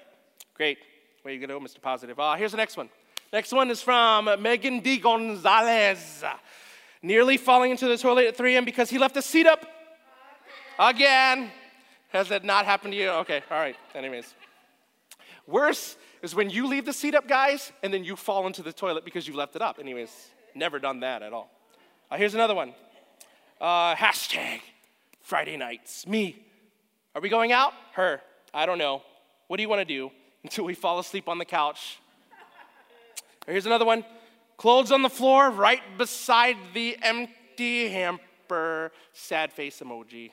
great. 0.54 0.78
where 1.22 1.34
Way 1.34 1.40
to 1.40 1.46
go, 1.46 1.58
Mr. 1.58 1.80
Positive. 1.80 2.20
Uh, 2.20 2.34
here's 2.34 2.52
the 2.52 2.56
next 2.56 2.76
one. 2.76 2.88
Next 3.32 3.52
one 3.52 3.70
is 3.70 3.82
from 3.82 4.30
Megan 4.40 4.78
D. 4.78 4.98
Gonzalez. 4.98 6.22
Nearly 7.02 7.36
falling 7.36 7.72
into 7.72 7.88
the 7.88 7.98
toilet 7.98 8.26
at 8.26 8.36
3 8.36 8.54
a.m. 8.54 8.64
because 8.64 8.88
he 8.88 8.98
left 8.98 9.14
the 9.14 9.22
seat 9.22 9.46
up 9.46 9.66
again. 10.78 11.50
Has 12.10 12.28
that 12.28 12.44
not 12.44 12.64
happened 12.64 12.92
to 12.92 12.98
you? 12.98 13.08
Okay, 13.08 13.42
all 13.50 13.58
right. 13.58 13.74
Anyways. 13.94 14.34
Worse 15.48 15.96
is 16.22 16.34
when 16.34 16.48
you 16.50 16.66
leave 16.66 16.84
the 16.84 16.92
seat 16.92 17.14
up, 17.14 17.28
guys, 17.28 17.72
and 17.82 17.92
then 17.92 18.04
you 18.04 18.16
fall 18.16 18.46
into 18.46 18.62
the 18.62 18.72
toilet 18.72 19.04
because 19.04 19.26
you 19.26 19.34
left 19.34 19.56
it 19.56 19.62
up. 19.62 19.78
Anyways. 19.78 20.10
Never 20.54 20.78
done 20.78 21.00
that 21.00 21.22
at 21.22 21.32
all. 21.32 21.50
Uh, 22.10 22.16
here's 22.16 22.34
another 22.34 22.54
one. 22.54 22.74
Uh, 23.60 23.94
hashtag 23.94 24.60
Friday 25.22 25.56
nights. 25.56 26.06
Me. 26.06 26.36
Are 27.14 27.22
we 27.22 27.28
going 27.28 27.52
out? 27.52 27.72
Her. 27.92 28.20
I 28.52 28.66
don't 28.66 28.78
know. 28.78 29.02
What 29.48 29.56
do 29.56 29.62
you 29.62 29.68
want 29.68 29.80
to 29.80 29.84
do 29.84 30.10
until 30.42 30.64
we 30.64 30.74
fall 30.74 30.98
asleep 30.98 31.28
on 31.28 31.38
the 31.38 31.44
couch? 31.44 31.98
Here's 33.46 33.66
another 33.66 33.84
one. 33.84 34.04
Clothes 34.56 34.92
on 34.92 35.02
the 35.02 35.10
floor 35.10 35.50
right 35.50 35.80
beside 35.98 36.56
the 36.74 36.96
empty 37.02 37.88
hamper. 37.88 38.92
Sad 39.12 39.52
face 39.52 39.80
emoji. 39.80 40.30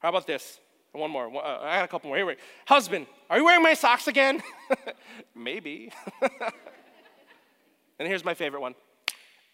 How 0.00 0.10
about 0.10 0.26
this? 0.26 0.60
One 0.98 1.10
more. 1.10 1.26
Uh, 1.34 1.60
I 1.62 1.76
got 1.76 1.84
a 1.84 1.88
couple 1.88 2.08
more. 2.08 2.16
Here 2.16 2.26
we 2.26 2.34
go. 2.34 2.40
Husband, 2.66 3.06
are 3.30 3.38
you 3.38 3.44
wearing 3.44 3.62
my 3.62 3.74
socks 3.74 4.08
again? 4.08 4.42
Maybe. 5.34 5.92
and 7.98 8.08
here's 8.08 8.24
my 8.24 8.34
favorite 8.34 8.60
one. 8.60 8.74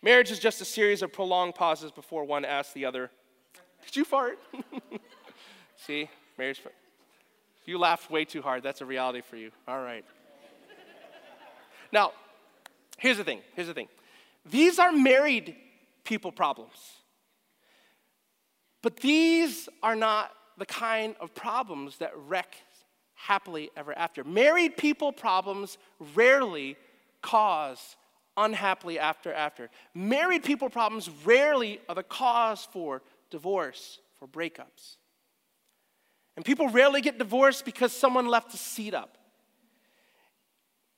Marriage 0.02 0.30
is 0.30 0.38
just 0.38 0.60
a 0.60 0.64
series 0.64 1.02
of 1.02 1.12
prolonged 1.12 1.54
pauses 1.54 1.90
before 1.90 2.24
one 2.24 2.44
asks 2.44 2.72
the 2.72 2.84
other, 2.84 3.10
Did 3.84 3.96
you 3.96 4.04
fart? 4.04 4.38
See, 5.76 6.08
marriage. 6.38 6.62
You 7.64 7.78
laughed 7.78 8.10
way 8.10 8.24
too 8.24 8.42
hard. 8.42 8.62
That's 8.62 8.80
a 8.80 8.86
reality 8.86 9.22
for 9.22 9.36
you. 9.36 9.50
All 9.66 9.82
right. 9.82 10.04
now, 11.92 12.12
Here's 12.98 13.16
the 13.18 13.24
thing. 13.24 13.40
Here's 13.54 13.68
the 13.68 13.74
thing. 13.74 13.88
These 14.46 14.78
are 14.78 14.92
married 14.92 15.56
people 16.04 16.32
problems. 16.32 16.76
But 18.82 18.98
these 18.98 19.68
are 19.82 19.96
not 19.96 20.30
the 20.58 20.66
kind 20.66 21.14
of 21.20 21.34
problems 21.34 21.99
that 21.99 22.12
wreck 22.16 22.56
happily 23.14 23.70
ever 23.76 23.96
after. 23.96 24.25
Married 24.25 24.76
people 24.76 25.12
problems 25.12 25.78
rarely 26.14 26.76
cause 27.23 27.96
unhappily 28.37 28.99
after 28.99 29.32
after. 29.32 29.70
Married 29.94 30.42
people 30.42 30.68
problems 30.68 31.08
rarely 31.25 31.80
are 31.88 31.94
the 31.94 32.02
cause 32.02 32.66
for 32.73 33.02
divorce, 33.30 34.00
for 34.18 34.26
breakups. 34.26 34.96
And 36.37 36.44
people 36.44 36.68
rarely 36.68 37.00
get 37.00 37.18
divorced 37.18 37.64
because 37.64 37.92
someone 37.92 38.26
left 38.26 38.52
a 38.54 38.56
seat 38.56 38.92
up. 38.92 39.16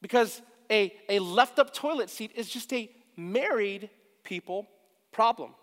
Because 0.01 0.41
a, 0.71 0.93
a 1.09 1.19
left 1.19 1.59
up 1.59 1.75
toilet 1.75 2.11
seat 2.11 2.33
is 2.35 2.49
just 2.49 2.73
a 2.73 2.91
married 3.17 3.91
people 4.25 4.67
problem. 5.13 5.55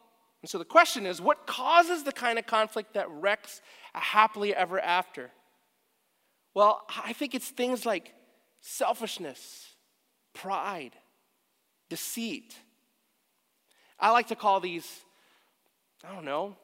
And 0.43 0.49
so 0.49 0.57
the 0.57 0.65
question 0.65 1.05
is 1.05 1.21
what 1.21 1.47
causes 1.47 2.03
the 2.03 2.11
kind 2.11 2.37
of 2.37 2.45
conflict 2.45 2.93
that 2.93 3.09
wrecks 3.09 3.61
a 3.95 3.99
happily 3.99 4.53
ever 4.53 4.79
after? 4.79 5.31
Well, 6.53 6.81
I 7.03 7.13
think 7.13 7.33
it's 7.33 7.49
things 7.49 7.85
like 7.85 8.13
selfishness, 8.59 9.69
pride, 10.33 10.91
deceit. 11.89 12.55
I 13.97 14.11
like 14.11 14.27
to 14.27 14.35
call 14.35 14.59
these, 14.59 14.85
I 16.07 16.13
don't 16.13 16.25
know, 16.25 16.57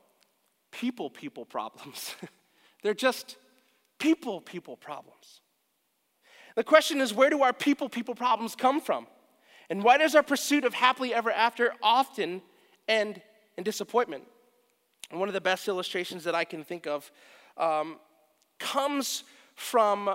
people 0.72 1.10
people 1.10 1.46
problems. 1.46 2.16
They're 2.84 2.94
just 2.94 3.38
people 3.98 4.42
people 4.42 4.76
problems. 4.76 5.40
The 6.56 6.66
question 6.66 7.00
is 7.00 7.14
where 7.14 7.30
do 7.30 7.44
our 7.44 7.54
people 7.54 7.88
people 7.88 8.14
problems 8.14 8.56
come 8.58 8.82
from? 8.82 9.08
And 9.70 9.84
why 9.84 9.98
does 9.98 10.16
our 10.16 10.24
pursuit 10.24 10.66
of 10.66 10.74
happily 10.74 11.14
ever 11.14 11.32
after 11.32 11.74
often 11.82 12.42
end 12.86 13.22
in 13.60 13.64
disappointment? 13.64 14.24
And 15.12 15.20
one 15.20 15.30
of 15.30 15.34
the 15.34 15.42
best 15.42 15.68
illustrations 15.68 16.24
that 16.24 16.34
I 16.34 16.46
can 16.46 16.64
think 16.64 16.88
of 16.88 17.12
um, 17.58 17.98
comes 18.58 19.24
from 19.56 20.08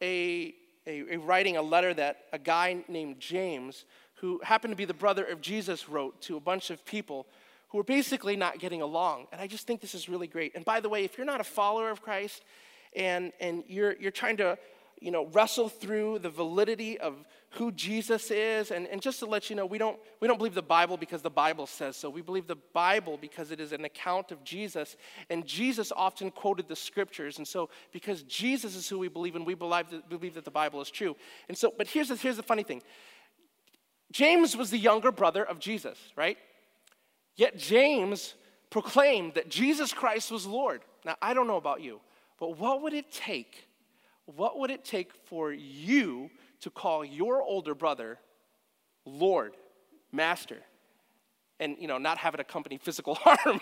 a, 0.00 0.54
a, 0.86 1.14
a 1.14 1.16
writing, 1.16 1.56
a 1.56 1.62
letter 1.62 1.94
that 1.94 2.24
a 2.32 2.38
guy 2.38 2.84
named 2.88 3.18
James, 3.18 3.86
who 4.16 4.40
happened 4.44 4.72
to 4.72 4.76
be 4.76 4.84
the 4.84 4.94
brother 4.94 5.24
of 5.24 5.40
Jesus, 5.40 5.88
wrote 5.88 6.20
to 6.22 6.36
a 6.36 6.40
bunch 6.40 6.70
of 6.70 6.84
people 6.84 7.26
who 7.68 7.78
were 7.78 7.84
basically 7.84 8.36
not 8.36 8.58
getting 8.58 8.82
along. 8.82 9.26
And 9.32 9.40
I 9.40 9.46
just 9.46 9.66
think 9.66 9.80
this 9.80 9.94
is 9.94 10.08
really 10.08 10.26
great. 10.26 10.54
And 10.54 10.64
by 10.64 10.80
the 10.80 10.88
way, 10.90 11.04
if 11.04 11.16
you're 11.16 11.26
not 11.26 11.40
a 11.40 11.44
follower 11.44 11.90
of 11.90 12.02
Christ 12.02 12.44
and, 12.94 13.32
and 13.40 13.64
you're, 13.66 13.96
you're 13.98 14.10
trying 14.10 14.36
to 14.36 14.58
you 15.00 15.10
know, 15.10 15.26
wrestle 15.26 15.68
through 15.68 16.20
the 16.20 16.30
validity 16.30 16.98
of 16.98 17.24
who 17.54 17.72
Jesus 17.72 18.30
is. 18.30 18.70
And, 18.70 18.86
and 18.88 19.00
just 19.00 19.18
to 19.20 19.26
let 19.26 19.50
you 19.50 19.56
know, 19.56 19.66
we 19.66 19.78
don't, 19.78 19.98
we 20.20 20.28
don't 20.28 20.38
believe 20.38 20.54
the 20.54 20.62
Bible 20.62 20.96
because 20.96 21.22
the 21.22 21.30
Bible 21.30 21.66
says 21.66 21.96
so. 21.96 22.10
We 22.10 22.22
believe 22.22 22.46
the 22.46 22.58
Bible 22.72 23.18
because 23.20 23.50
it 23.50 23.60
is 23.60 23.72
an 23.72 23.84
account 23.84 24.32
of 24.32 24.42
Jesus. 24.44 24.96
And 25.30 25.46
Jesus 25.46 25.92
often 25.94 26.30
quoted 26.30 26.68
the 26.68 26.76
scriptures. 26.76 27.38
And 27.38 27.46
so, 27.46 27.70
because 27.92 28.22
Jesus 28.24 28.74
is 28.74 28.88
who 28.88 28.98
we 28.98 29.08
believe 29.08 29.36
in, 29.36 29.44
we 29.44 29.54
believe 29.54 29.90
that, 29.90 30.08
believe 30.08 30.34
that 30.34 30.44
the 30.44 30.50
Bible 30.50 30.80
is 30.80 30.90
true. 30.90 31.16
And 31.48 31.56
so, 31.56 31.72
but 31.76 31.86
here's 31.86 32.08
the, 32.08 32.16
here's 32.16 32.36
the 32.36 32.42
funny 32.42 32.62
thing 32.62 32.82
James 34.10 34.56
was 34.56 34.70
the 34.70 34.78
younger 34.78 35.12
brother 35.12 35.44
of 35.44 35.58
Jesus, 35.58 35.98
right? 36.16 36.38
Yet 37.36 37.56
James 37.56 38.34
proclaimed 38.70 39.34
that 39.34 39.48
Jesus 39.48 39.92
Christ 39.92 40.30
was 40.30 40.46
Lord. 40.46 40.82
Now, 41.04 41.16
I 41.20 41.34
don't 41.34 41.46
know 41.46 41.56
about 41.56 41.80
you, 41.80 42.00
but 42.38 42.58
what 42.58 42.82
would 42.82 42.92
it 42.92 43.10
take? 43.10 43.68
what 44.26 44.58
would 44.58 44.70
it 44.70 44.84
take 44.84 45.12
for 45.24 45.52
you 45.52 46.30
to 46.62 46.70
call 46.70 47.04
your 47.04 47.42
older 47.42 47.74
brother 47.74 48.18
Lord, 49.04 49.56
Master, 50.12 50.58
and 51.58 51.76
you 51.78 51.88
know 51.88 51.98
not 51.98 52.18
have 52.18 52.34
it 52.34 52.40
accompany 52.40 52.78
physical 52.78 53.14
harm, 53.20 53.60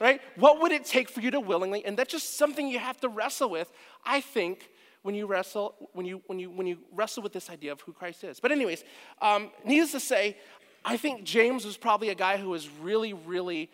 right? 0.00 0.20
What 0.36 0.60
would 0.60 0.72
it 0.72 0.84
take 0.84 1.08
for 1.08 1.20
you 1.20 1.30
to 1.32 1.40
willingly? 1.40 1.84
And 1.84 1.96
that's 1.96 2.12
just 2.12 2.36
something 2.36 2.68
you 2.68 2.78
have 2.78 3.00
to 3.00 3.08
wrestle 3.08 3.50
with. 3.50 3.70
I 4.04 4.20
think 4.20 4.70
when 5.02 5.14
you 5.14 5.26
wrestle 5.26 5.74
when 5.92 6.06
you 6.06 6.22
when 6.26 6.38
you 6.38 6.50
when 6.50 6.66
you 6.66 6.78
wrestle 6.92 7.22
with 7.22 7.32
this 7.32 7.50
idea 7.50 7.72
of 7.72 7.80
who 7.80 7.92
Christ 7.92 8.24
is. 8.24 8.40
But 8.40 8.52
anyways, 8.52 8.84
um, 9.20 9.50
needless 9.64 9.92
to 9.92 10.00
say, 10.00 10.36
I 10.84 10.96
think 10.96 11.24
James 11.24 11.64
was 11.64 11.76
probably 11.76 12.10
a 12.10 12.14
guy 12.14 12.36
who 12.36 12.50
was 12.50 12.68
really 12.80 13.12
really 13.12 13.70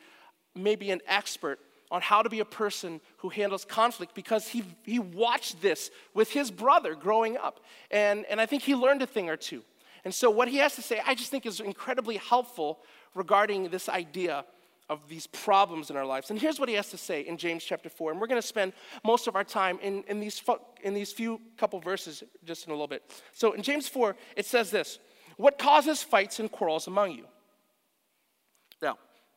maybe 0.54 0.90
an 0.90 1.00
expert 1.06 1.58
on 1.94 2.02
how 2.02 2.22
to 2.22 2.28
be 2.28 2.40
a 2.40 2.44
person 2.44 3.00
who 3.18 3.28
handles 3.28 3.64
conflict 3.64 4.16
because 4.16 4.48
he, 4.48 4.64
he 4.82 4.98
watched 4.98 5.62
this 5.62 5.92
with 6.12 6.28
his 6.28 6.50
brother 6.50 6.96
growing 6.96 7.36
up. 7.36 7.60
And, 7.88 8.24
and 8.28 8.40
I 8.40 8.46
think 8.46 8.64
he 8.64 8.74
learned 8.74 9.00
a 9.02 9.06
thing 9.06 9.30
or 9.30 9.36
two. 9.36 9.62
And 10.04 10.12
so, 10.12 10.28
what 10.28 10.48
he 10.48 10.56
has 10.56 10.74
to 10.74 10.82
say, 10.82 11.00
I 11.06 11.14
just 11.14 11.30
think 11.30 11.46
is 11.46 11.60
incredibly 11.60 12.16
helpful 12.16 12.80
regarding 13.14 13.68
this 13.68 13.88
idea 13.88 14.44
of 14.90 15.08
these 15.08 15.28
problems 15.28 15.88
in 15.88 15.96
our 15.96 16.04
lives. 16.04 16.30
And 16.30 16.38
here's 16.38 16.58
what 16.58 16.68
he 16.68 16.74
has 16.74 16.90
to 16.90 16.98
say 16.98 17.20
in 17.20 17.36
James 17.36 17.62
chapter 17.62 17.88
4. 17.88 18.10
And 18.10 18.20
we're 18.20 18.26
going 18.26 18.42
to 18.42 18.46
spend 18.46 18.72
most 19.04 19.28
of 19.28 19.36
our 19.36 19.44
time 19.44 19.78
in, 19.80 20.02
in, 20.08 20.18
these, 20.18 20.42
in 20.82 20.94
these 20.94 21.12
few 21.12 21.40
couple 21.56 21.78
verses 21.78 22.24
just 22.44 22.66
in 22.66 22.72
a 22.72 22.74
little 22.74 22.88
bit. 22.88 23.08
So, 23.32 23.52
in 23.52 23.62
James 23.62 23.86
4, 23.86 24.16
it 24.34 24.46
says 24.46 24.72
this 24.72 24.98
What 25.36 25.60
causes 25.60 26.02
fights 26.02 26.40
and 26.40 26.50
quarrels 26.50 26.88
among 26.88 27.12
you? 27.12 27.26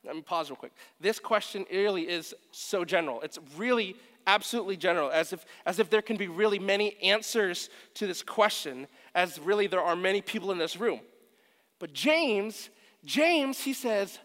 Let 0.07 0.15
me 0.15 0.21
pause 0.21 0.49
real 0.49 0.55
quick. 0.55 0.71
This 1.01 1.19
question 1.19 1.65
really 1.69 2.03
is 2.03 2.33
so 2.51 2.85
general. 2.85 3.21
It's 3.21 3.37
really 3.57 3.95
absolutely 4.25 4.77
general, 4.77 5.11
as 5.11 5.33
if, 5.33 5.45
as 5.65 5.79
if 5.79 5.89
there 5.89 6.01
can 6.01 6.17
be 6.17 6.27
really 6.27 6.59
many 6.59 6.97
answers 7.03 7.69
to 7.95 8.07
this 8.07 8.23
question, 8.23 8.87
as 9.13 9.37
really 9.39 9.67
there 9.67 9.81
are 9.81 9.95
many 9.95 10.21
people 10.21 10.51
in 10.51 10.57
this 10.57 10.77
room. 10.77 11.01
But 11.79 11.93
James, 11.93 12.69
James, 13.05 13.59
he 13.59 13.73
says, 13.73 14.19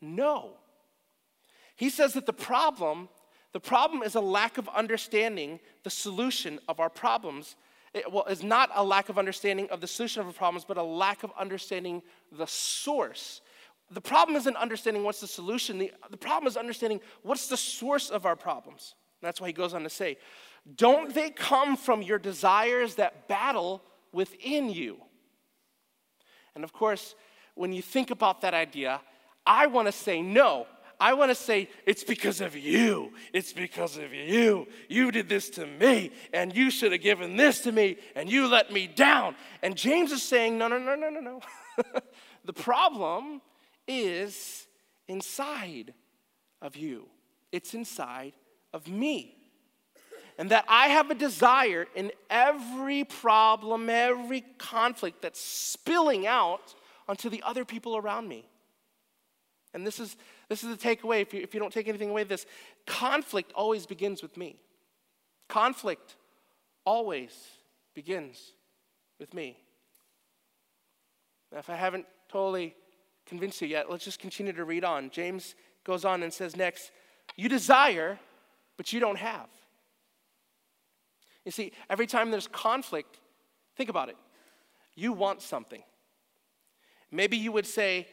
no. 0.00 0.52
He 1.76 1.90
says 1.90 2.14
that 2.14 2.26
the 2.26 2.32
problem, 2.32 3.08
the 3.52 3.60
problem 3.60 4.02
is 4.02 4.14
a 4.14 4.20
lack 4.20 4.58
of 4.58 4.68
understanding 4.68 5.60
the 5.84 5.90
solution 5.90 6.58
of 6.68 6.80
our 6.80 6.90
problems. 6.90 7.56
It, 7.92 8.10
well, 8.10 8.24
is 8.24 8.42
not 8.42 8.70
a 8.74 8.84
lack 8.84 9.08
of 9.08 9.18
understanding 9.18 9.68
of 9.70 9.80
the 9.80 9.86
solution 9.86 10.20
of 10.20 10.26
our 10.28 10.32
problems, 10.32 10.64
but 10.66 10.76
a 10.76 10.82
lack 10.82 11.24
of 11.24 11.32
understanding 11.38 12.02
the 12.32 12.46
source 12.46 13.40
the 13.90 14.00
problem 14.00 14.36
isn't 14.36 14.56
understanding 14.56 15.02
what's 15.02 15.20
the 15.20 15.26
solution. 15.26 15.78
The, 15.78 15.92
the 16.10 16.16
problem 16.16 16.46
is 16.46 16.56
understanding 16.56 17.00
what's 17.22 17.48
the 17.48 17.56
source 17.56 18.10
of 18.10 18.24
our 18.24 18.36
problems. 18.36 18.94
that's 19.20 19.40
why 19.40 19.48
he 19.48 19.52
goes 19.52 19.74
on 19.74 19.82
to 19.82 19.90
say, 19.90 20.16
Don't 20.76 21.12
they 21.12 21.30
come 21.30 21.76
from 21.76 22.02
your 22.02 22.18
desires 22.18 22.96
that 22.96 23.26
battle 23.28 23.82
within 24.12 24.70
you? 24.70 24.98
And 26.54 26.62
of 26.62 26.72
course, 26.72 27.14
when 27.54 27.72
you 27.72 27.82
think 27.82 28.10
about 28.10 28.42
that 28.42 28.54
idea, 28.54 29.00
I 29.44 29.66
want 29.66 29.86
to 29.86 29.92
say 29.92 30.22
no. 30.22 30.66
I 31.00 31.14
want 31.14 31.30
to 31.30 31.34
say, 31.34 31.70
it's 31.86 32.04
because 32.04 32.42
of 32.42 32.54
you. 32.54 33.12
It's 33.32 33.54
because 33.54 33.96
of 33.96 34.12
you. 34.12 34.66
You 34.86 35.10
did 35.10 35.30
this 35.30 35.48
to 35.50 35.66
me, 35.66 36.12
and 36.34 36.54
you 36.54 36.70
should 36.70 36.92
have 36.92 37.00
given 37.00 37.36
this 37.36 37.62
to 37.62 37.72
me, 37.72 37.96
and 38.14 38.30
you 38.30 38.46
let 38.46 38.70
me 38.70 38.86
down. 38.86 39.34
And 39.62 39.74
James 39.74 40.12
is 40.12 40.22
saying, 40.22 40.58
no, 40.58 40.68
no, 40.68 40.78
no, 40.78 40.94
no, 40.94 41.08
no, 41.08 41.20
no. 41.20 41.40
the 42.44 42.52
problem 42.52 43.40
is 43.90 44.66
inside 45.08 45.92
of 46.62 46.76
you, 46.76 47.08
it's 47.52 47.74
inside 47.74 48.32
of 48.72 48.86
me. 48.86 49.36
And 50.38 50.50
that 50.50 50.64
I 50.68 50.88
have 50.88 51.10
a 51.10 51.14
desire 51.14 51.86
in 51.94 52.12
every 52.30 53.04
problem, 53.04 53.90
every 53.90 54.42
conflict 54.56 55.20
that's 55.20 55.40
spilling 55.40 56.26
out 56.26 56.74
onto 57.06 57.28
the 57.28 57.42
other 57.42 57.66
people 57.66 57.96
around 57.96 58.26
me. 58.26 58.46
And 59.74 59.86
this 59.86 60.00
is, 60.00 60.16
this 60.48 60.64
is 60.64 60.74
the 60.74 60.82
takeaway. 60.82 61.20
If 61.20 61.34
you, 61.34 61.40
if 61.42 61.52
you 61.52 61.60
don't 61.60 61.72
take 61.72 61.88
anything 61.88 62.08
away 62.08 62.24
this, 62.24 62.46
conflict 62.86 63.52
always 63.54 63.84
begins 63.84 64.22
with 64.22 64.36
me. 64.38 64.56
Conflict 65.48 66.16
always 66.86 67.32
begins 67.94 68.52
with 69.18 69.34
me. 69.34 69.58
Now, 71.52 71.58
if 71.58 71.68
I 71.68 71.74
haven't 71.74 72.06
totally 72.28 72.74
convinced 73.30 73.62
you 73.62 73.68
yet, 73.68 73.88
let's 73.88 74.04
just 74.04 74.18
continue 74.18 74.52
to 74.52 74.64
read 74.64 74.84
on. 74.84 75.08
James 75.08 75.54
goes 75.84 76.04
on 76.04 76.22
and 76.24 76.32
says 76.32 76.56
next, 76.56 76.90
You 77.36 77.48
desire, 77.48 78.18
but 78.76 78.92
you 78.92 78.98
don't 78.98 79.18
have. 79.18 79.46
You 81.44 81.52
see, 81.52 81.72
every 81.88 82.06
time 82.06 82.30
there's 82.30 82.48
conflict, 82.48 83.20
think 83.76 83.88
about 83.88 84.08
it. 84.08 84.16
You 84.96 85.12
want 85.12 85.40
something. 85.40 85.82
Maybe 87.12 87.36
you 87.36 87.52
would 87.52 87.66
say, 87.66 88.08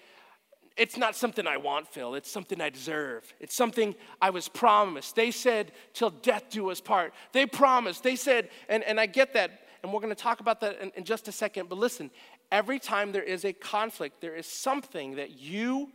it's 0.78 0.98
not 0.98 1.16
something 1.16 1.48
I 1.48 1.58
want, 1.58 1.88
Phil. 1.88 2.14
It's 2.14 2.30
something 2.30 2.62
I 2.62 2.70
deserve. 2.70 3.34
It's 3.40 3.56
something 3.56 3.96
I 4.22 4.30
was 4.30 4.48
promised. 4.48 5.16
They 5.16 5.32
said, 5.32 5.72
till 5.94 6.12
death 6.12 6.46
do 6.52 6.70
us 6.70 6.80
part. 6.80 7.12
They 7.34 7.48
promised. 7.48 8.04
They 8.04 8.16
said, 8.16 8.50
and, 8.70 8.84
and 8.84 9.00
I 9.00 9.08
get 9.08 9.34
that, 9.34 9.62
and 9.82 9.92
we're 9.92 10.00
going 10.00 10.16
to 10.16 10.22
talk 10.22 10.40
about 10.40 10.60
that 10.62 10.80
in, 10.80 10.92
in 10.96 11.04
just 11.04 11.28
a 11.28 11.32
second. 11.32 11.70
But 11.70 11.80
listen, 11.80 12.12
every 12.52 12.80
time 12.80 13.12
there 13.12 13.24
is 13.24 13.46
a 13.46 13.54
conflict, 13.54 14.22
there 14.22 14.36
is 14.36 14.46
something 14.46 15.16
that 15.16 15.32
you 15.32 15.90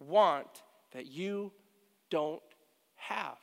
want 0.00 0.62
that 0.92 1.06
you 1.06 1.52
don't 2.10 2.42
have. 2.96 3.38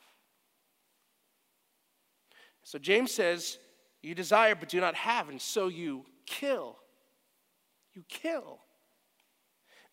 So 2.63 2.79
James 2.79 3.11
says, 3.11 3.59
You 4.01 4.15
desire 4.15 4.55
but 4.55 4.69
do 4.69 4.79
not 4.81 4.95
have, 4.95 5.29
and 5.29 5.41
so 5.41 5.67
you 5.67 6.05
kill. 6.25 6.77
You 7.93 8.03
kill. 8.09 8.59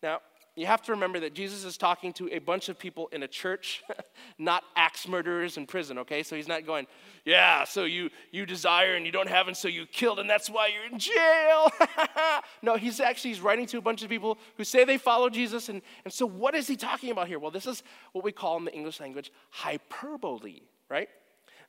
Now, 0.01 0.19
you 0.55 0.67
have 0.67 0.83
to 0.83 0.91
remember 0.91 1.19
that 1.21 1.33
Jesus 1.33 1.63
is 1.63 1.77
talking 1.77 2.13
to 2.13 2.29
a 2.31 2.37
bunch 2.37 2.69
of 2.69 2.77
people 2.77 3.07
in 3.11 3.23
a 3.23 3.27
church, 3.27 3.83
not 4.37 4.63
axe 4.75 5.07
murderers 5.07 5.57
in 5.57 5.65
prison, 5.65 5.97
okay? 5.99 6.21
So 6.21 6.35
he's 6.35 6.47
not 6.47 6.65
going, 6.65 6.85
yeah, 7.25 7.63
so 7.63 7.85
you, 7.85 8.11
you 8.31 8.45
desire 8.45 8.93
and 8.93 9.03
you 9.03 9.11
don't 9.11 9.29
have, 9.29 9.47
and 9.47 9.57
so 9.57 9.67
you 9.67 9.87
killed, 9.87 10.19
and 10.19 10.29
that's 10.29 10.51
why 10.51 10.67
you're 10.67 10.85
in 10.91 10.99
jail. 10.99 11.71
no, 12.61 12.75
he's 12.75 12.99
actually 12.99 13.31
he's 13.31 13.41
writing 13.41 13.65
to 13.67 13.79
a 13.79 13.81
bunch 13.81 14.03
of 14.03 14.09
people 14.09 14.37
who 14.55 14.63
say 14.63 14.83
they 14.83 14.99
follow 14.99 15.27
Jesus. 15.27 15.69
And, 15.69 15.81
and 16.05 16.13
so 16.13 16.27
what 16.27 16.53
is 16.53 16.67
he 16.67 16.75
talking 16.75 17.09
about 17.09 17.27
here? 17.27 17.39
Well, 17.39 17.51
this 17.51 17.65
is 17.65 17.81
what 18.11 18.23
we 18.23 18.31
call 18.31 18.57
in 18.57 18.65
the 18.65 18.73
English 18.73 18.99
language 18.99 19.31
hyperbole, 19.49 20.61
right? 20.87 21.09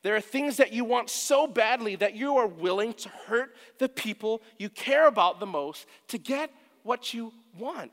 There 0.02 0.14
are 0.14 0.20
things 0.20 0.58
that 0.58 0.74
you 0.74 0.84
want 0.84 1.08
so 1.08 1.46
badly 1.46 1.96
that 1.96 2.14
you 2.14 2.36
are 2.36 2.46
willing 2.46 2.92
to 2.94 3.08
hurt 3.08 3.56
the 3.78 3.88
people 3.88 4.42
you 4.58 4.68
care 4.68 5.06
about 5.06 5.40
the 5.40 5.46
most 5.46 5.86
to 6.08 6.18
get 6.18 6.50
what 6.82 7.14
you 7.14 7.32
want. 7.58 7.90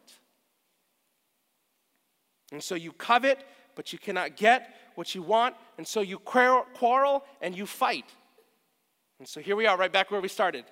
And 2.51 2.62
so 2.62 2.75
you 2.75 2.91
covet, 2.91 3.43
but 3.75 3.93
you 3.93 4.00
cannot 4.00 4.36
get 4.36 4.75
what 4.96 5.15
you 5.15 5.22
want. 5.22 5.55
And 5.77 5.88
so 5.88 6.01
you 6.01 6.20
quarrel 6.20 7.24
and 7.41 7.55
you 7.55 7.65
fight. 7.65 8.05
And 9.20 9.27
so 9.27 9.39
here 9.39 9.55
we 9.55 9.65
are, 9.65 9.77
right 9.77 9.91
back 9.91 10.12
where 10.12 10.22
we 10.22 10.27
started. 10.27 10.65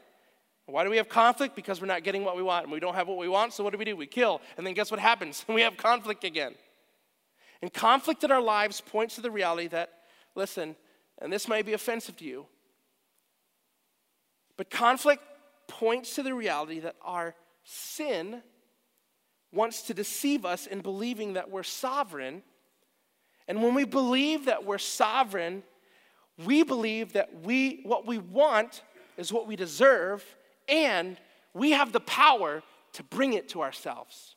Why 0.66 0.84
do 0.84 0.90
we 0.90 0.98
have 0.98 1.10
conflict? 1.10 1.56
Because 1.56 1.82
we're 1.82 1.88
not 1.88 2.04
getting 2.04 2.24
what 2.24 2.36
we 2.36 2.44
want. 2.44 2.66
And 2.66 2.72
we 2.72 2.80
don't 2.80 2.96
have 2.96 3.08
what 3.08 3.18
we 3.18 3.28
want, 3.28 3.54
so 3.54 3.64
what 3.64 3.74
do 3.74 3.80
we 3.80 3.86
do? 3.86 3.96
We 3.96 4.08
kill. 4.08 4.42
And 4.58 4.66
then 4.66 4.74
guess 4.74 4.92
what 4.92 5.00
happens? 5.00 5.46
we 5.50 5.62
have 5.62 5.78
conflict 5.78 6.24
again. 6.24 6.56
And 7.62 7.74
conflict 7.74 8.24
in 8.24 8.32
our 8.32 8.42
lives 8.42 8.82
points 8.82 9.16
to 9.16 9.22
the 9.22 9.32
reality 9.32 9.68
that, 9.70 9.90
listen, 10.36 10.76
and 11.22 11.34
this 11.34 11.48
may 11.48 11.62
be 11.62 11.74
offensive 11.74 12.16
to 12.18 12.26
you, 12.26 12.46
but 14.58 14.70
conflict 14.70 15.24
points 15.68 16.16
to 16.16 16.24
the 16.24 16.34
reality 16.34 16.80
that 16.80 16.96
our 17.02 17.36
sin 17.64 18.42
wants 19.52 19.82
to 19.84 19.94
deceive 19.94 20.46
us 20.46 20.68
in 20.68 20.82
believing 20.82 21.34
that 21.34 21.50
we're 21.50 21.64
sovereign. 21.64 22.44
And 23.48 23.64
when 23.64 23.74
we 23.74 23.86
believe 23.86 24.46
that 24.46 24.66
we're 24.66 24.78
sovereign, 24.78 25.64
we 26.46 26.64
believe 26.64 27.14
that 27.14 27.44
we 27.44 27.82
what 27.84 28.06
we 28.06 28.18
want 28.18 28.84
is 29.18 29.34
what 29.34 29.48
we 29.48 29.56
deserve 29.56 30.24
and 30.68 31.18
we 31.54 31.72
have 31.72 31.92
the 31.92 32.00
power 32.00 32.62
to 32.94 33.04
bring 33.04 33.34
it 33.34 33.50
to 33.50 33.62
ourselves. 33.62 34.36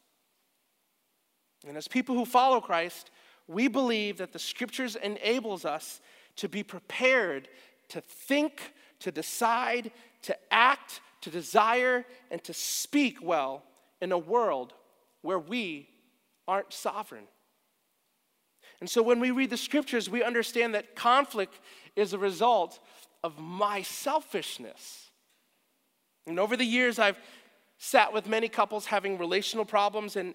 And 1.67 1.77
as 1.77 1.87
people 1.87 2.17
who 2.17 2.25
follow 2.25 2.61
Christ, 2.61 3.11
we 3.47 3.69
believe 3.69 4.19
that 4.19 4.33
the 4.33 4.39
scriptures 4.39 4.97
enables 4.97 5.65
us 5.65 6.01
to 6.37 6.49
be 6.49 6.63
prepared 6.63 7.49
to 7.89 8.01
think, 8.01 8.73
to 9.01 9.13
decide, 9.13 9.93
to 10.23 10.37
act, 10.51 11.01
to 11.21 11.31
desire, 11.31 12.07
and 12.31 12.43
to 12.45 12.55
speak 12.55 13.19
well 13.23 13.63
in 14.01 14.13
a 14.13 14.19
world 14.19 14.73
where 15.23 15.39
we 15.39 15.89
aren't 16.47 16.73
sovereign. 16.73 17.25
And 18.81 18.91
so 18.91 19.03
when 19.03 19.21
we 19.21 19.31
read 19.31 19.51
the 19.51 19.57
scriptures, 19.57 20.11
we 20.11 20.23
understand 20.23 20.75
that 20.75 20.97
conflict 20.97 21.61
is 21.97 22.13
a 22.13 22.19
result 22.19 22.81
of 23.23 23.39
my 23.39 23.83
selfishness. 23.83 25.11
And 26.27 26.39
over 26.39 26.57
the 26.57 26.65
years, 26.65 26.99
I've 26.99 27.19
sat 27.79 28.13
with 28.13 28.27
many 28.27 28.49
couples 28.49 28.87
having 28.87 29.19
relational 29.19 29.65
problems, 29.65 30.17
and 30.17 30.35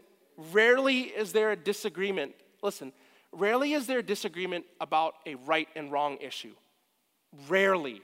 rarely 0.51 1.01
is 1.01 1.33
there 1.33 1.51
a 1.51 1.55
disagreement. 1.55 2.33
Listen, 2.61 2.93
rarely 3.31 3.73
is 3.73 3.87
there 3.87 3.99
a 3.99 4.03
disagreement 4.03 4.65
about 4.79 5.15
a 5.25 5.35
right 5.35 5.67
and 5.75 5.91
wrong 5.91 6.17
issue. 6.21 6.53
Rarely. 7.49 8.01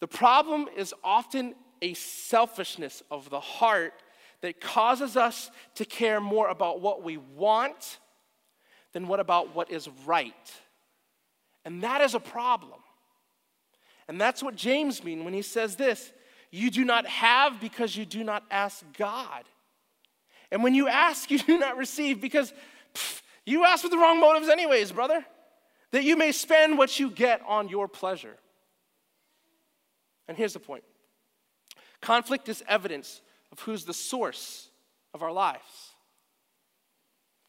The 0.00 0.08
problem 0.08 0.68
is 0.76 0.92
often 1.02 1.54
a 1.80 1.94
selfishness 1.94 3.02
of 3.10 3.30
the 3.30 3.40
heart 3.40 3.94
that 4.44 4.60
causes 4.60 5.16
us 5.16 5.50
to 5.74 5.86
care 5.86 6.20
more 6.20 6.50
about 6.50 6.82
what 6.82 7.02
we 7.02 7.16
want 7.16 7.98
than 8.92 9.08
what 9.08 9.18
about 9.18 9.54
what 9.54 9.70
is 9.70 9.88
right. 10.04 10.52
And 11.64 11.82
that 11.82 12.02
is 12.02 12.14
a 12.14 12.20
problem. 12.20 12.78
And 14.06 14.20
that's 14.20 14.42
what 14.42 14.54
James 14.54 15.02
means 15.02 15.24
when 15.24 15.32
he 15.32 15.40
says 15.40 15.76
this 15.76 16.12
you 16.50 16.70
do 16.70 16.84
not 16.84 17.06
have 17.06 17.58
because 17.58 17.96
you 17.96 18.04
do 18.04 18.22
not 18.22 18.44
ask 18.50 18.84
God. 18.98 19.44
And 20.50 20.62
when 20.62 20.74
you 20.74 20.88
ask, 20.88 21.30
you 21.30 21.38
do 21.38 21.58
not 21.58 21.78
receive 21.78 22.20
because 22.20 22.52
pff, 22.92 23.22
you 23.46 23.64
ask 23.64 23.82
with 23.82 23.92
the 23.92 23.98
wrong 23.98 24.20
motives, 24.20 24.50
anyways, 24.50 24.92
brother, 24.92 25.24
that 25.92 26.04
you 26.04 26.18
may 26.18 26.32
spend 26.32 26.76
what 26.76 27.00
you 27.00 27.08
get 27.08 27.40
on 27.48 27.70
your 27.70 27.88
pleasure. 27.88 28.36
And 30.28 30.36
here's 30.36 30.52
the 30.52 30.60
point 30.60 30.84
conflict 32.02 32.50
is 32.50 32.62
evidence 32.68 33.22
of 33.54 33.60
who's 33.60 33.84
the 33.84 33.94
source 33.94 34.68
of 35.14 35.22
our 35.22 35.30
lives. 35.30 35.92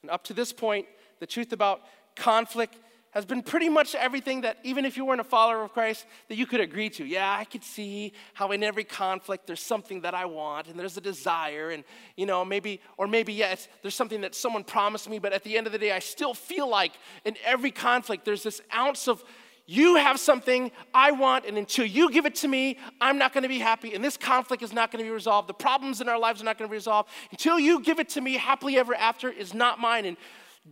And 0.03 0.11
up 0.11 0.23
to 0.25 0.35
this 0.35 0.53
point, 0.53 0.85
the 1.19 1.25
truth 1.25 1.51
about 1.51 1.81
conflict 2.15 2.77
has 3.09 3.25
been 3.25 3.41
pretty 3.41 3.69
much 3.69 3.95
everything 3.95 4.41
that, 4.41 4.57
even 4.61 4.85
if 4.85 4.97
you 4.97 5.05
weren't 5.05 5.21
a 5.21 5.23
follower 5.23 5.63
of 5.63 5.73
Christ, 5.73 6.05
that 6.27 6.35
you 6.35 6.45
could 6.45 6.59
agree 6.59 6.91
to. 6.91 7.03
Yeah, 7.03 7.35
I 7.35 7.43
could 7.43 7.63
see 7.63 8.13
how 8.35 8.51
in 8.51 8.61
every 8.61 8.83
conflict 8.83 9.47
there's 9.47 9.61
something 9.61 10.01
that 10.01 10.13
I 10.13 10.25
want 10.25 10.67
and 10.67 10.79
there's 10.79 10.95
a 10.95 11.01
desire, 11.01 11.71
and, 11.71 11.83
you 12.15 12.27
know, 12.27 12.45
maybe, 12.45 12.81
or 12.97 13.07
maybe, 13.07 13.33
yes, 13.33 13.67
there's 13.81 13.95
something 13.95 14.21
that 14.21 14.35
someone 14.35 14.63
promised 14.63 15.09
me, 15.09 15.17
but 15.17 15.33
at 15.33 15.43
the 15.43 15.57
end 15.57 15.65
of 15.65 15.73
the 15.73 15.79
day, 15.79 15.91
I 15.91 15.99
still 15.99 16.35
feel 16.35 16.69
like 16.69 16.91
in 17.23 17.35
every 17.43 17.71
conflict 17.71 18.25
there's 18.25 18.43
this 18.43 18.61
ounce 18.71 19.07
of 19.07 19.23
you 19.67 19.95
have 19.95 20.19
something 20.19 20.71
I 20.93 21.11
want, 21.11 21.45
and 21.45 21.57
until 21.57 21.85
you 21.85 22.11
give 22.11 22.25
it 22.25 22.35
to 22.35 22.47
me, 22.47 22.77
I'm 23.01 23.17
not 23.17 23.33
going 23.33 23.43
to 23.43 23.49
be 23.49 23.57
happy, 23.57 23.95
and 23.95 24.03
this 24.03 24.15
conflict 24.15 24.61
is 24.61 24.73
not 24.73 24.91
going 24.91 25.03
to 25.03 25.07
be 25.07 25.13
resolved. 25.13 25.49
The 25.49 25.55
problems 25.55 26.01
in 26.01 26.09
our 26.09 26.19
lives 26.19 26.41
are 26.41 26.45
not 26.45 26.59
going 26.59 26.67
to 26.67 26.71
be 26.71 26.77
resolved. 26.77 27.09
Until 27.31 27.59
you 27.59 27.81
give 27.81 27.99
it 27.99 28.09
to 28.09 28.21
me, 28.21 28.33
happily 28.33 28.77
ever 28.77 28.93
after 28.93 29.29
is 29.29 29.53
not 29.53 29.79
mine. 29.79 30.05
And 30.05 30.17